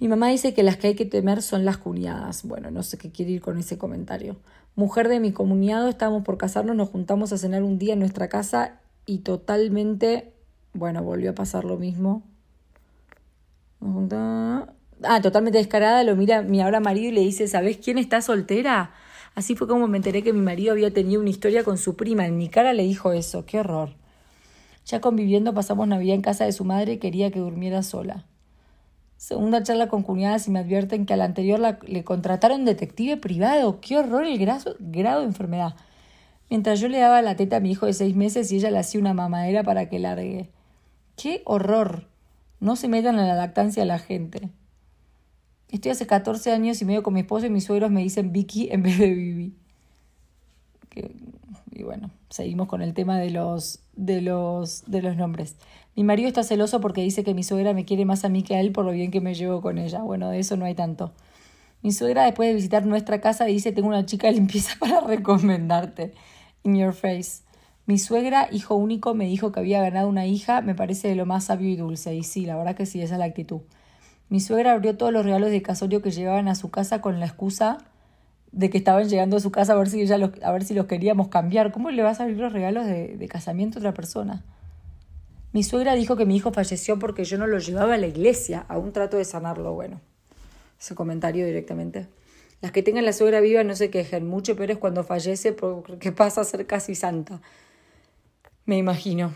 Mi 0.00 0.06
mamá 0.06 0.28
dice 0.28 0.54
que 0.54 0.62
las 0.62 0.76
que 0.76 0.88
hay 0.88 0.94
que 0.94 1.06
temer 1.06 1.42
son 1.42 1.64
las 1.64 1.78
cuñadas. 1.78 2.44
Bueno, 2.44 2.70
no 2.70 2.82
sé 2.82 2.98
qué 2.98 3.10
quiere 3.10 3.32
ir 3.32 3.40
con 3.40 3.58
ese 3.58 3.78
comentario. 3.78 4.36
Mujer 4.78 5.08
de 5.08 5.18
mi 5.18 5.32
comunidad, 5.32 5.88
estábamos 5.88 6.22
por 6.22 6.38
casarnos, 6.38 6.76
nos 6.76 6.88
juntamos 6.88 7.32
a 7.32 7.36
cenar 7.36 7.64
un 7.64 7.80
día 7.80 7.94
en 7.94 7.98
nuestra 7.98 8.28
casa 8.28 8.78
y 9.06 9.18
totalmente, 9.18 10.32
bueno, 10.72 11.02
volvió 11.02 11.32
a 11.32 11.34
pasar 11.34 11.64
lo 11.64 11.78
mismo. 11.78 12.22
Ah, 15.02 15.20
totalmente 15.20 15.58
descarada, 15.58 16.04
lo 16.04 16.14
mira 16.14 16.42
mi 16.42 16.60
ahora 16.60 16.78
marido 16.78 17.08
y 17.08 17.10
le 17.10 17.22
dice, 17.22 17.48
¿sabes 17.48 17.78
quién 17.78 17.98
está 17.98 18.22
soltera? 18.22 18.92
Así 19.34 19.56
fue 19.56 19.66
como 19.66 19.88
me 19.88 19.96
enteré 19.96 20.22
que 20.22 20.32
mi 20.32 20.42
marido 20.42 20.70
había 20.70 20.94
tenido 20.94 21.20
una 21.20 21.30
historia 21.30 21.64
con 21.64 21.76
su 21.76 21.96
prima. 21.96 22.24
En 22.24 22.38
mi 22.38 22.48
cara 22.48 22.72
le 22.72 22.84
dijo 22.84 23.10
eso, 23.10 23.46
qué 23.46 23.58
horror. 23.58 23.96
Ya 24.86 25.00
conviviendo 25.00 25.54
pasamos 25.54 25.88
Navidad 25.88 26.14
en 26.14 26.22
casa 26.22 26.44
de 26.44 26.52
su 26.52 26.64
madre 26.64 27.00
quería 27.00 27.32
que 27.32 27.40
durmiera 27.40 27.82
sola. 27.82 28.26
Segunda 29.18 29.64
charla 29.64 29.88
con 29.88 30.04
cuñadas 30.04 30.46
y 30.46 30.52
me 30.52 30.60
advierten 30.60 31.04
que 31.04 31.12
a 31.12 31.16
la 31.16 31.24
anterior 31.24 31.60
le 31.82 32.04
contrataron 32.04 32.64
detective 32.64 33.16
privado. 33.16 33.80
¡Qué 33.80 33.98
horror 33.98 34.24
el 34.24 34.38
grado, 34.38 34.76
de 34.78 35.24
enfermedad! 35.24 35.74
Mientras 36.48 36.78
yo 36.78 36.88
le 36.88 36.98
daba 36.98 37.20
la 37.20 37.34
teta 37.34 37.56
a 37.56 37.60
mi 37.60 37.72
hijo 37.72 37.86
de 37.86 37.94
seis 37.94 38.14
meses 38.14 38.52
y 38.52 38.56
ella 38.56 38.70
le 38.70 38.78
hacía 38.78 39.00
una 39.00 39.14
mamadera 39.14 39.64
para 39.64 39.88
que 39.88 39.98
largue. 39.98 40.50
¡Qué 41.16 41.42
horror! 41.46 42.06
No 42.60 42.76
se 42.76 42.86
metan 42.86 43.18
en 43.18 43.26
la 43.26 43.34
lactancia 43.34 43.82
a 43.82 43.86
la 43.86 43.98
gente. 43.98 44.50
Estoy 45.68 45.90
hace 45.90 46.06
14 46.06 46.52
años 46.52 46.80
y 46.80 46.84
medio 46.84 47.02
con 47.02 47.12
mi 47.12 47.20
esposo 47.20 47.46
y 47.46 47.50
mis 47.50 47.64
suegros 47.64 47.90
me 47.90 48.02
dicen 48.02 48.30
Vicky 48.30 48.68
en 48.70 48.84
vez 48.84 48.98
de 48.98 49.10
Vivi. 49.10 49.52
Bueno, 51.88 52.10
seguimos 52.28 52.68
con 52.68 52.82
el 52.82 52.92
tema 52.92 53.18
de 53.18 53.30
los, 53.30 53.80
de 53.96 54.20
los, 54.20 54.84
de 54.86 55.00
los 55.00 55.16
nombres. 55.16 55.56
Mi 55.96 56.04
marido 56.04 56.28
está 56.28 56.42
celoso 56.42 56.82
porque 56.82 57.00
dice 57.00 57.24
que 57.24 57.32
mi 57.32 57.42
suegra 57.42 57.72
me 57.72 57.86
quiere 57.86 58.04
más 58.04 58.26
a 58.26 58.28
mí 58.28 58.42
que 58.42 58.54
a 58.54 58.60
él 58.60 58.72
por 58.72 58.84
lo 58.84 58.90
bien 58.90 59.10
que 59.10 59.22
me 59.22 59.32
llevo 59.32 59.62
con 59.62 59.78
ella. 59.78 60.02
Bueno, 60.02 60.28
de 60.28 60.38
eso 60.38 60.58
no 60.58 60.66
hay 60.66 60.74
tanto. 60.74 61.14
Mi 61.82 61.92
suegra, 61.92 62.24
después 62.24 62.50
de 62.50 62.54
visitar 62.54 62.84
nuestra 62.84 63.22
casa, 63.22 63.46
dice: 63.46 63.72
Tengo 63.72 63.88
una 63.88 64.04
chica 64.04 64.26
de 64.26 64.34
limpieza 64.34 64.74
para 64.80 65.00
recomendarte. 65.00 66.12
In 66.62 66.76
your 66.76 66.92
face. 66.92 67.42
Mi 67.86 67.96
suegra, 67.98 68.48
hijo 68.52 68.74
único, 68.74 69.14
me 69.14 69.24
dijo 69.24 69.50
que 69.50 69.60
había 69.60 69.80
ganado 69.80 70.10
una 70.10 70.26
hija. 70.26 70.60
Me 70.60 70.74
parece 70.74 71.08
de 71.08 71.14
lo 71.14 71.24
más 71.24 71.44
sabio 71.44 71.70
y 71.70 71.76
dulce. 71.76 72.14
Y 72.14 72.22
sí, 72.22 72.44
la 72.44 72.54
verdad 72.54 72.76
que 72.76 72.84
sí, 72.84 73.00
esa 73.00 73.14
es 73.14 73.18
la 73.18 73.24
actitud. 73.24 73.62
Mi 74.28 74.40
suegra 74.40 74.72
abrió 74.72 74.98
todos 74.98 75.10
los 75.10 75.24
regalos 75.24 75.50
de 75.50 75.62
casorio 75.62 76.02
que 76.02 76.10
llevaban 76.10 76.48
a 76.48 76.54
su 76.54 76.70
casa 76.70 77.00
con 77.00 77.18
la 77.18 77.24
excusa 77.24 77.78
de 78.52 78.70
que 78.70 78.78
estaban 78.78 79.08
llegando 79.08 79.36
a 79.36 79.40
su 79.40 79.50
casa 79.50 79.72
a 79.72 79.76
ver 79.76 79.88
si, 79.88 80.00
ella 80.00 80.18
los, 80.18 80.30
a 80.42 80.52
ver 80.52 80.64
si 80.64 80.74
los 80.74 80.86
queríamos 80.86 81.28
cambiar. 81.28 81.72
¿Cómo 81.72 81.90
le 81.90 82.02
vas 82.02 82.20
a 82.20 82.24
abrir 82.24 82.38
los 82.38 82.52
regalos 82.52 82.86
de, 82.86 83.16
de 83.16 83.28
casamiento 83.28 83.78
a 83.78 83.80
otra 83.80 83.94
persona? 83.94 84.44
Mi 85.52 85.62
suegra 85.62 85.94
dijo 85.94 86.16
que 86.16 86.26
mi 86.26 86.36
hijo 86.36 86.52
falleció 86.52 86.98
porque 86.98 87.24
yo 87.24 87.38
no 87.38 87.46
lo 87.46 87.58
llevaba 87.58 87.94
a 87.94 87.98
la 87.98 88.06
iglesia. 88.06 88.64
Aún 88.68 88.92
trato 88.92 89.16
de 89.16 89.24
sanarlo. 89.24 89.74
Bueno, 89.74 90.00
ese 90.78 90.94
comentario 90.94 91.46
directamente. 91.46 92.06
Las 92.60 92.72
que 92.72 92.82
tengan 92.82 93.04
la 93.04 93.12
suegra 93.12 93.40
viva 93.40 93.62
no 93.64 93.76
se 93.76 93.90
quejen. 93.90 94.26
Mucho 94.26 94.56
peor 94.56 94.72
es 94.72 94.78
cuando 94.78 95.04
fallece 95.04 95.52
porque 95.52 96.12
pasa 96.12 96.40
a 96.40 96.44
ser 96.44 96.66
casi 96.66 96.94
santa. 96.94 97.40
Me 98.66 98.76
imagino. 98.76 99.32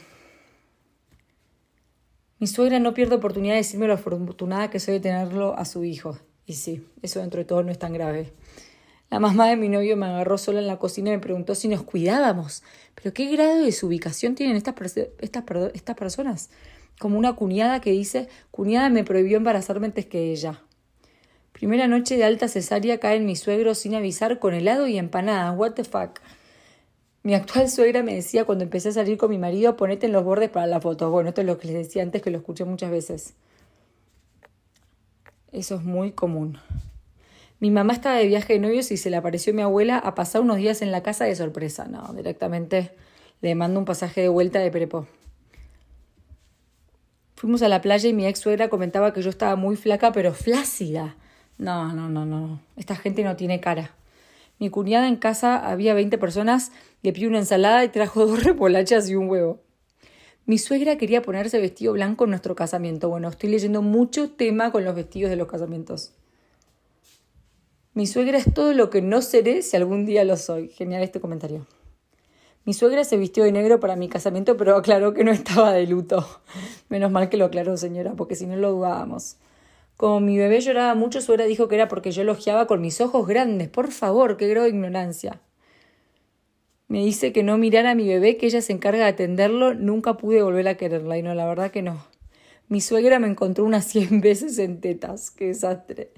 Mi 2.38 2.48
suegra 2.48 2.80
no 2.80 2.92
pierde 2.92 3.14
oportunidad 3.14 3.54
de 3.54 3.58
decirme 3.58 3.86
lo 3.86 3.94
afortunada 3.94 4.68
que 4.68 4.80
soy 4.80 4.94
de 4.94 5.00
tenerlo 5.00 5.56
a 5.56 5.64
su 5.64 5.84
hijo. 5.84 6.18
Y 6.44 6.54
sí, 6.54 6.84
eso 7.00 7.20
dentro 7.20 7.38
de 7.38 7.44
todo 7.44 7.62
no 7.62 7.70
es 7.70 7.78
tan 7.78 7.92
grave. 7.92 8.32
La 9.12 9.20
mamá 9.20 9.46
de 9.46 9.56
mi 9.56 9.68
novio 9.68 9.94
me 9.94 10.06
agarró 10.06 10.38
sola 10.38 10.60
en 10.60 10.66
la 10.66 10.78
cocina 10.78 11.10
y 11.10 11.12
me 11.12 11.18
preguntó 11.18 11.54
si 11.54 11.68
nos 11.68 11.82
cuidábamos. 11.82 12.62
Pero 12.94 13.12
¿qué 13.12 13.26
grado 13.26 13.58
de 13.58 13.66
desubicación 13.66 14.34
tienen 14.34 14.56
estas, 14.56 14.74
estas, 14.96 15.44
estas 15.74 15.96
personas? 15.96 16.48
Como 16.98 17.18
una 17.18 17.34
cuñada 17.34 17.82
que 17.82 17.90
dice, 17.90 18.30
cuñada 18.50 18.88
me 18.88 19.04
prohibió 19.04 19.36
embarazarme 19.36 19.84
antes 19.84 20.06
que 20.06 20.32
ella. 20.32 20.62
Primera 21.52 21.88
noche 21.88 22.16
de 22.16 22.24
alta 22.24 22.48
cesárea 22.48 23.00
cae 23.00 23.18
en 23.18 23.26
mi 23.26 23.36
suegro 23.36 23.74
sin 23.74 23.94
avisar 23.94 24.38
con 24.38 24.54
helado 24.54 24.86
y 24.86 24.96
empanadas. 24.96 25.58
What 25.58 25.72
the 25.72 25.84
fuck. 25.84 26.20
Mi 27.22 27.34
actual 27.34 27.68
suegra 27.68 28.02
me 28.02 28.14
decía 28.14 28.46
cuando 28.46 28.64
empecé 28.64 28.88
a 28.88 28.92
salir 28.92 29.18
con 29.18 29.28
mi 29.28 29.36
marido, 29.36 29.76
ponete 29.76 30.06
en 30.06 30.12
los 30.12 30.24
bordes 30.24 30.48
para 30.48 30.66
la 30.66 30.80
foto. 30.80 31.10
Bueno, 31.10 31.28
esto 31.28 31.42
es 31.42 31.46
lo 31.46 31.58
que 31.58 31.66
les 31.66 31.76
decía 31.76 32.02
antes 32.02 32.22
que 32.22 32.30
lo 32.30 32.38
escuché 32.38 32.64
muchas 32.64 32.90
veces. 32.90 33.34
Eso 35.52 35.74
es 35.74 35.82
muy 35.82 36.12
común. 36.12 36.58
Mi 37.62 37.70
mamá 37.70 37.92
estaba 37.92 38.16
de 38.16 38.26
viaje 38.26 38.54
de 38.54 38.58
novios 38.58 38.90
y 38.90 38.96
se 38.96 39.08
le 39.08 39.16
apareció 39.16 39.54
mi 39.54 39.62
abuela 39.62 39.96
a 39.96 40.16
pasar 40.16 40.40
unos 40.40 40.56
días 40.56 40.82
en 40.82 40.90
la 40.90 41.04
casa 41.04 41.26
de 41.26 41.36
sorpresa. 41.36 41.84
No, 41.84 42.12
directamente 42.12 42.90
le 43.40 43.54
mando 43.54 43.78
un 43.78 43.84
pasaje 43.84 44.20
de 44.20 44.28
vuelta 44.28 44.58
de 44.58 44.72
prepo. 44.72 45.06
Fuimos 47.36 47.62
a 47.62 47.68
la 47.68 47.80
playa 47.80 48.08
y 48.08 48.14
mi 48.14 48.26
ex 48.26 48.40
suegra 48.40 48.68
comentaba 48.68 49.12
que 49.12 49.22
yo 49.22 49.30
estaba 49.30 49.54
muy 49.54 49.76
flaca, 49.76 50.10
pero 50.10 50.34
flácida. 50.34 51.14
No, 51.56 51.92
no, 51.92 52.08
no, 52.08 52.26
no. 52.26 52.60
Esta 52.74 52.96
gente 52.96 53.22
no 53.22 53.36
tiene 53.36 53.60
cara. 53.60 53.94
Mi 54.58 54.68
cuñada 54.68 55.06
en 55.06 55.14
casa 55.14 55.70
había 55.70 55.94
20 55.94 56.18
personas, 56.18 56.72
le 57.02 57.12
pidió 57.12 57.28
una 57.28 57.38
ensalada 57.38 57.84
y 57.84 57.90
trajo 57.90 58.26
dos 58.26 58.42
repolachas 58.42 59.08
y 59.08 59.14
un 59.14 59.28
huevo. 59.28 59.60
Mi 60.46 60.58
suegra 60.58 60.96
quería 60.96 61.22
ponerse 61.22 61.60
vestido 61.60 61.92
blanco 61.92 62.24
en 62.24 62.30
nuestro 62.30 62.56
casamiento. 62.56 63.08
Bueno, 63.08 63.28
estoy 63.28 63.50
leyendo 63.50 63.82
mucho 63.82 64.32
tema 64.32 64.72
con 64.72 64.84
los 64.84 64.96
vestidos 64.96 65.30
de 65.30 65.36
los 65.36 65.46
casamientos. 65.46 66.12
Mi 67.94 68.06
suegra 68.06 68.38
es 68.38 68.54
todo 68.54 68.72
lo 68.72 68.88
que 68.88 69.02
no 69.02 69.20
seré 69.20 69.60
si 69.60 69.76
algún 69.76 70.06
día 70.06 70.24
lo 70.24 70.38
soy. 70.38 70.68
Genial 70.70 71.02
este 71.02 71.20
comentario. 71.20 71.66
Mi 72.64 72.72
suegra 72.72 73.04
se 73.04 73.18
vistió 73.18 73.44
de 73.44 73.52
negro 73.52 73.80
para 73.80 73.96
mi 73.96 74.08
casamiento, 74.08 74.56
pero 74.56 74.76
aclaró 74.76 75.12
que 75.12 75.24
no 75.24 75.30
estaba 75.30 75.74
de 75.74 75.86
luto. 75.86 76.26
Menos 76.88 77.10
mal 77.10 77.28
que 77.28 77.36
lo 77.36 77.44
aclaró, 77.44 77.76
señora, 77.76 78.14
porque 78.16 78.34
si 78.34 78.46
no 78.46 78.56
lo 78.56 78.72
dudábamos. 78.72 79.36
Como 79.98 80.20
mi 80.20 80.38
bebé 80.38 80.60
lloraba 80.60 80.94
mucho, 80.94 81.20
suegra 81.20 81.44
dijo 81.44 81.68
que 81.68 81.74
era 81.74 81.88
porque 81.88 82.12
yo 82.12 82.22
elogiaba 82.22 82.66
con 82.66 82.80
mis 82.80 83.00
ojos 83.02 83.26
grandes. 83.26 83.68
Por 83.68 83.90
favor, 83.90 84.38
qué 84.38 84.48
grado 84.48 84.64
de 84.64 84.70
ignorancia. 84.70 85.42
Me 86.88 87.04
dice 87.04 87.32
que 87.32 87.42
no 87.42 87.58
mirara 87.58 87.90
a 87.90 87.94
mi 87.94 88.08
bebé, 88.08 88.38
que 88.38 88.46
ella 88.46 88.62
se 88.62 88.72
encarga 88.72 89.04
de 89.04 89.10
atenderlo. 89.10 89.74
Nunca 89.74 90.16
pude 90.16 90.42
volver 90.42 90.66
a 90.66 90.78
quererla, 90.78 91.18
y 91.18 91.22
no, 91.22 91.34
la 91.34 91.44
verdad 91.46 91.70
que 91.70 91.82
no. 91.82 92.06
Mi 92.68 92.80
suegra 92.80 93.18
me 93.18 93.28
encontró 93.28 93.64
unas 93.64 93.84
cien 93.84 94.20
veces 94.22 94.58
en 94.58 94.80
tetas. 94.80 95.30
Qué 95.30 95.48
desastre. 95.48 96.10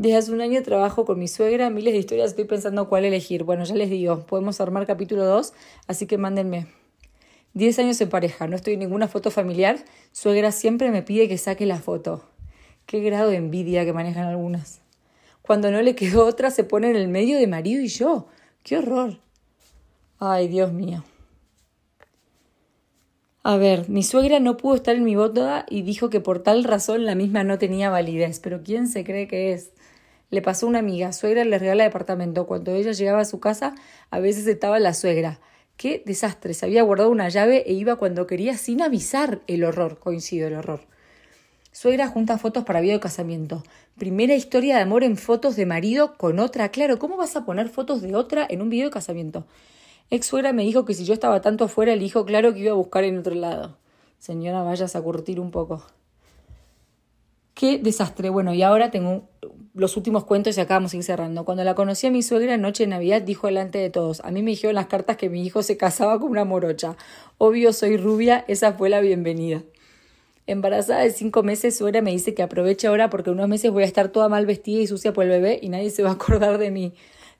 Desde 0.00 0.16
hace 0.16 0.32
un 0.32 0.40
año 0.40 0.62
trabajo 0.62 1.04
con 1.04 1.18
mi 1.18 1.28
suegra, 1.28 1.68
miles 1.68 1.92
de 1.92 1.98
historias, 1.98 2.30
estoy 2.30 2.46
pensando 2.46 2.88
cuál 2.88 3.04
elegir. 3.04 3.44
Bueno, 3.44 3.64
ya 3.64 3.74
les 3.74 3.90
digo, 3.90 4.24
podemos 4.24 4.58
armar 4.58 4.86
capítulo 4.86 5.26
2, 5.26 5.52
así 5.88 6.06
que 6.06 6.16
mándenme. 6.16 6.68
Diez 7.52 7.78
años 7.78 8.00
en 8.00 8.08
pareja, 8.08 8.46
no 8.46 8.56
estoy 8.56 8.72
en 8.72 8.78
ninguna 8.78 9.08
foto 9.08 9.30
familiar, 9.30 9.76
suegra 10.12 10.52
siempre 10.52 10.90
me 10.90 11.02
pide 11.02 11.28
que 11.28 11.36
saque 11.36 11.66
la 11.66 11.80
foto. 11.80 12.24
Qué 12.86 13.00
grado 13.00 13.28
de 13.28 13.36
envidia 13.36 13.84
que 13.84 13.92
manejan 13.92 14.24
algunas. 14.24 14.80
Cuando 15.42 15.70
no 15.70 15.82
le 15.82 15.94
quedó 15.94 16.24
otra, 16.24 16.50
se 16.50 16.64
pone 16.64 16.88
en 16.88 16.96
el 16.96 17.08
medio 17.08 17.38
de 17.38 17.46
marido 17.46 17.82
y 17.82 17.88
yo. 17.88 18.26
¡Qué 18.62 18.78
horror! 18.78 19.18
Ay, 20.18 20.48
Dios 20.48 20.72
mío. 20.72 21.04
A 23.42 23.56
ver, 23.56 23.88
mi 23.88 24.02
suegra 24.02 24.38
no 24.38 24.58
pudo 24.58 24.74
estar 24.74 24.94
en 24.96 25.04
mi 25.04 25.16
boda 25.16 25.64
y 25.70 25.80
dijo 25.80 26.10
que 26.10 26.20
por 26.20 26.42
tal 26.42 26.62
razón 26.62 27.06
la 27.06 27.14
misma 27.14 27.42
no 27.42 27.58
tenía 27.58 27.88
validez, 27.88 28.38
pero 28.38 28.62
¿quién 28.62 28.86
se 28.86 29.02
cree 29.02 29.28
que 29.28 29.54
es? 29.54 29.70
Le 30.28 30.42
pasó 30.42 30.66
una 30.66 30.80
amiga, 30.80 31.14
suegra 31.14 31.44
le 31.46 31.58
regala 31.58 31.84
departamento. 31.84 32.46
Cuando 32.46 32.74
ella 32.74 32.92
llegaba 32.92 33.20
a 33.20 33.24
su 33.24 33.40
casa, 33.40 33.74
a 34.10 34.20
veces 34.20 34.46
estaba 34.46 34.78
la 34.78 34.92
suegra. 34.92 35.40
Qué 35.78 36.02
desastre, 36.04 36.52
se 36.52 36.66
había 36.66 36.82
guardado 36.82 37.08
una 37.08 37.30
llave 37.30 37.64
e 37.66 37.72
iba 37.72 37.96
cuando 37.96 38.26
quería 38.26 38.58
sin 38.58 38.82
avisar. 38.82 39.40
El 39.46 39.64
horror, 39.64 39.98
coincido, 39.98 40.46
el 40.46 40.54
horror. 40.54 40.82
Suegra 41.72 42.08
junta 42.08 42.36
fotos 42.36 42.64
para 42.64 42.82
video 42.82 42.96
de 42.96 43.00
casamiento. 43.00 43.62
Primera 43.96 44.34
historia 44.34 44.76
de 44.76 44.82
amor 44.82 45.02
en 45.02 45.16
fotos 45.16 45.56
de 45.56 45.64
marido 45.64 46.18
con 46.18 46.40
otra. 46.40 46.68
Claro, 46.68 46.98
¿cómo 46.98 47.16
vas 47.16 47.34
a 47.36 47.46
poner 47.46 47.70
fotos 47.70 48.02
de 48.02 48.14
otra 48.14 48.46
en 48.50 48.60
un 48.60 48.68
video 48.68 48.88
de 48.88 48.92
casamiento? 48.92 49.46
Ex 50.10 50.26
suegra 50.26 50.52
me 50.52 50.64
dijo 50.64 50.84
que 50.84 50.94
si 50.94 51.04
yo 51.04 51.14
estaba 51.14 51.40
tanto 51.40 51.64
afuera, 51.64 51.92
el 51.92 52.02
hijo 52.02 52.24
claro 52.24 52.52
que 52.52 52.60
iba 52.60 52.72
a 52.72 52.74
buscar 52.74 53.04
en 53.04 53.18
otro 53.18 53.34
lado. 53.34 53.76
Señora, 54.18 54.62
vayas 54.62 54.96
a 54.96 55.02
curtir 55.02 55.38
un 55.38 55.52
poco. 55.52 55.86
Qué 57.54 57.78
desastre. 57.78 58.28
Bueno, 58.28 58.52
y 58.52 58.62
ahora 58.62 58.90
tengo 58.90 59.28
los 59.74 59.96
últimos 59.96 60.24
cuentos 60.24 60.56
y 60.56 60.60
acabamos 60.60 60.94
ir 60.94 61.04
cerrando. 61.04 61.44
Cuando 61.44 61.62
la 61.62 61.74
conocí 61.74 62.06
a 62.06 62.10
mi 62.10 62.22
suegra 62.22 62.56
noche 62.56 62.84
de 62.84 62.88
Navidad, 62.88 63.22
dijo 63.22 63.46
delante 63.46 63.78
de 63.78 63.88
todos. 63.90 64.20
A 64.24 64.30
mí 64.30 64.42
me 64.42 64.50
dijeron 64.50 64.74
las 64.74 64.86
cartas 64.86 65.16
que 65.16 65.28
mi 65.28 65.44
hijo 65.44 65.62
se 65.62 65.76
casaba 65.76 66.18
con 66.18 66.30
una 66.30 66.44
morocha. 66.44 66.96
Obvio, 67.38 67.72
soy 67.72 67.96
rubia, 67.96 68.44
esa 68.48 68.72
fue 68.72 68.88
la 68.88 69.00
bienvenida. 69.00 69.62
embarazada 70.46 71.02
de 71.02 71.10
cinco 71.10 71.44
meses, 71.44 71.76
suena 71.76 72.00
me 72.00 72.10
dice 72.10 72.34
que 72.34 72.42
aproveche 72.42 72.88
ahora 72.88 73.10
porque 73.10 73.30
unos 73.30 73.48
meses 73.48 73.70
voy 73.70 73.84
a 73.84 73.86
estar 73.86 74.08
toda 74.08 74.28
mal 74.28 74.46
vestida 74.46 74.80
y 74.80 74.86
sucia 74.88 75.12
por 75.12 75.24
el 75.24 75.30
bebé 75.30 75.60
y 75.62 75.68
nadie 75.68 75.90
se 75.90 76.02
va 76.02 76.10
a 76.10 76.12
acordar 76.14 76.58
de 76.58 76.72
mí. 76.72 76.94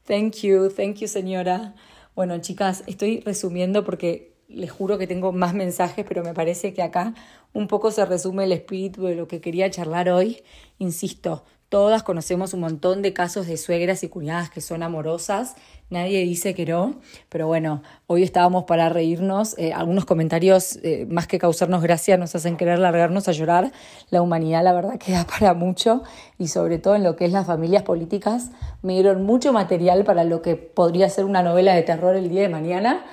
Thank 0.07 0.43
you, 0.43 0.69
thank 0.69 0.97
you 0.99 1.09
señora. 1.09 1.75
Bueno, 2.21 2.39
chicas, 2.39 2.85
estoy 2.87 3.21
resumiendo 3.21 3.83
porque 3.83 4.35
les 4.47 4.71
juro 4.71 4.99
que 4.99 5.07
tengo 5.07 5.33
más 5.33 5.55
mensajes, 5.55 6.05
pero 6.07 6.23
me 6.23 6.35
parece 6.35 6.75
que 6.75 6.83
acá 6.83 7.15
un 7.55 7.67
poco 7.67 7.91
se 7.91 8.05
resume 8.05 8.45
el 8.45 8.53
espíritu 8.53 9.05
de 9.05 9.15
lo 9.15 9.27
que 9.27 9.41
quería 9.41 9.71
charlar 9.71 10.11
hoy. 10.11 10.43
Insisto, 10.77 11.45
Todas 11.71 12.03
conocemos 12.03 12.53
un 12.53 12.63
montón 12.63 13.01
de 13.01 13.13
casos 13.13 13.47
de 13.47 13.57
suegras 13.57 14.03
y 14.03 14.09
cuñadas 14.09 14.51
que 14.51 14.61
son 14.61 14.83
amorosas, 14.83 15.55
nadie 15.89 16.25
dice 16.25 16.53
que 16.53 16.67
no, 16.67 16.97
pero 17.29 17.47
bueno, 17.47 17.85
hoy 18.09 18.25
estábamos 18.25 18.65
para 18.65 18.89
reírnos, 18.89 19.57
eh, 19.57 19.73
algunos 19.73 20.05
comentarios 20.05 20.81
eh, 20.83 21.07
más 21.09 21.29
que 21.29 21.39
causarnos 21.39 21.81
gracia 21.81 22.17
nos 22.17 22.35
hacen 22.35 22.57
querer 22.57 22.81
largarnos 22.81 23.29
a 23.29 23.33
llorar, 23.33 23.71
la 24.11 24.21
humanidad 24.21 24.65
la 24.65 24.73
verdad 24.73 24.99
queda 25.07 25.25
para 25.25 25.55
mucho 25.55 26.03
y 26.39 26.49
sobre 26.49 26.79
todo 26.79 26.97
en 26.97 27.05
lo 27.05 27.15
que 27.15 27.27
es 27.27 27.31
las 27.31 27.47
familias 27.47 27.85
políticas, 27.85 28.51
me 28.83 28.95
dieron 28.95 29.23
mucho 29.23 29.53
material 29.53 30.03
para 30.03 30.25
lo 30.25 30.43
que 30.43 30.57
podría 30.57 31.09
ser 31.09 31.25
una 31.25 31.45
novela 31.45 31.73
de 31.73 31.83
terror 31.83 32.17
el 32.17 32.31
día 32.31 32.43
de 32.43 32.49
mañana. 32.49 33.05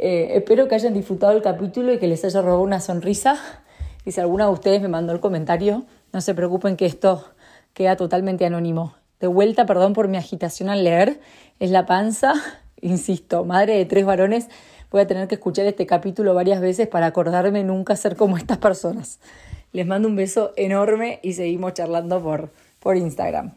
Eh, 0.00 0.32
espero 0.34 0.66
que 0.66 0.74
hayan 0.74 0.92
disfrutado 0.92 1.34
el 1.34 1.42
capítulo 1.42 1.92
y 1.92 2.00
que 2.00 2.08
les 2.08 2.24
haya 2.24 2.42
robado 2.42 2.62
una 2.62 2.80
sonrisa. 2.80 3.38
Y 4.04 4.10
si 4.10 4.20
alguna 4.20 4.46
de 4.46 4.50
ustedes 4.50 4.82
me 4.82 4.88
mandó 4.88 5.12
el 5.12 5.20
comentario, 5.20 5.84
no 6.12 6.20
se 6.20 6.34
preocupen 6.34 6.76
que 6.76 6.86
esto 6.86 7.24
queda 7.74 7.96
totalmente 7.96 8.44
anónimo. 8.44 8.94
De 9.20 9.26
vuelta, 9.26 9.66
perdón 9.66 9.92
por 9.92 10.08
mi 10.08 10.16
agitación 10.16 10.68
al 10.68 10.84
leer, 10.84 11.20
es 11.60 11.70
la 11.70 11.86
panza, 11.86 12.34
insisto, 12.80 13.44
madre 13.44 13.76
de 13.76 13.84
tres 13.84 14.04
varones, 14.04 14.48
voy 14.90 15.00
a 15.00 15.06
tener 15.06 15.28
que 15.28 15.36
escuchar 15.36 15.66
este 15.66 15.86
capítulo 15.86 16.34
varias 16.34 16.60
veces 16.60 16.88
para 16.88 17.06
acordarme 17.06 17.64
nunca 17.64 17.96
ser 17.96 18.16
como 18.16 18.36
estas 18.36 18.58
personas. 18.58 19.20
Les 19.72 19.86
mando 19.86 20.08
un 20.08 20.16
beso 20.16 20.52
enorme 20.56 21.18
y 21.22 21.32
seguimos 21.32 21.72
charlando 21.72 22.22
por, 22.22 22.50
por 22.78 22.96
Instagram. 22.96 23.52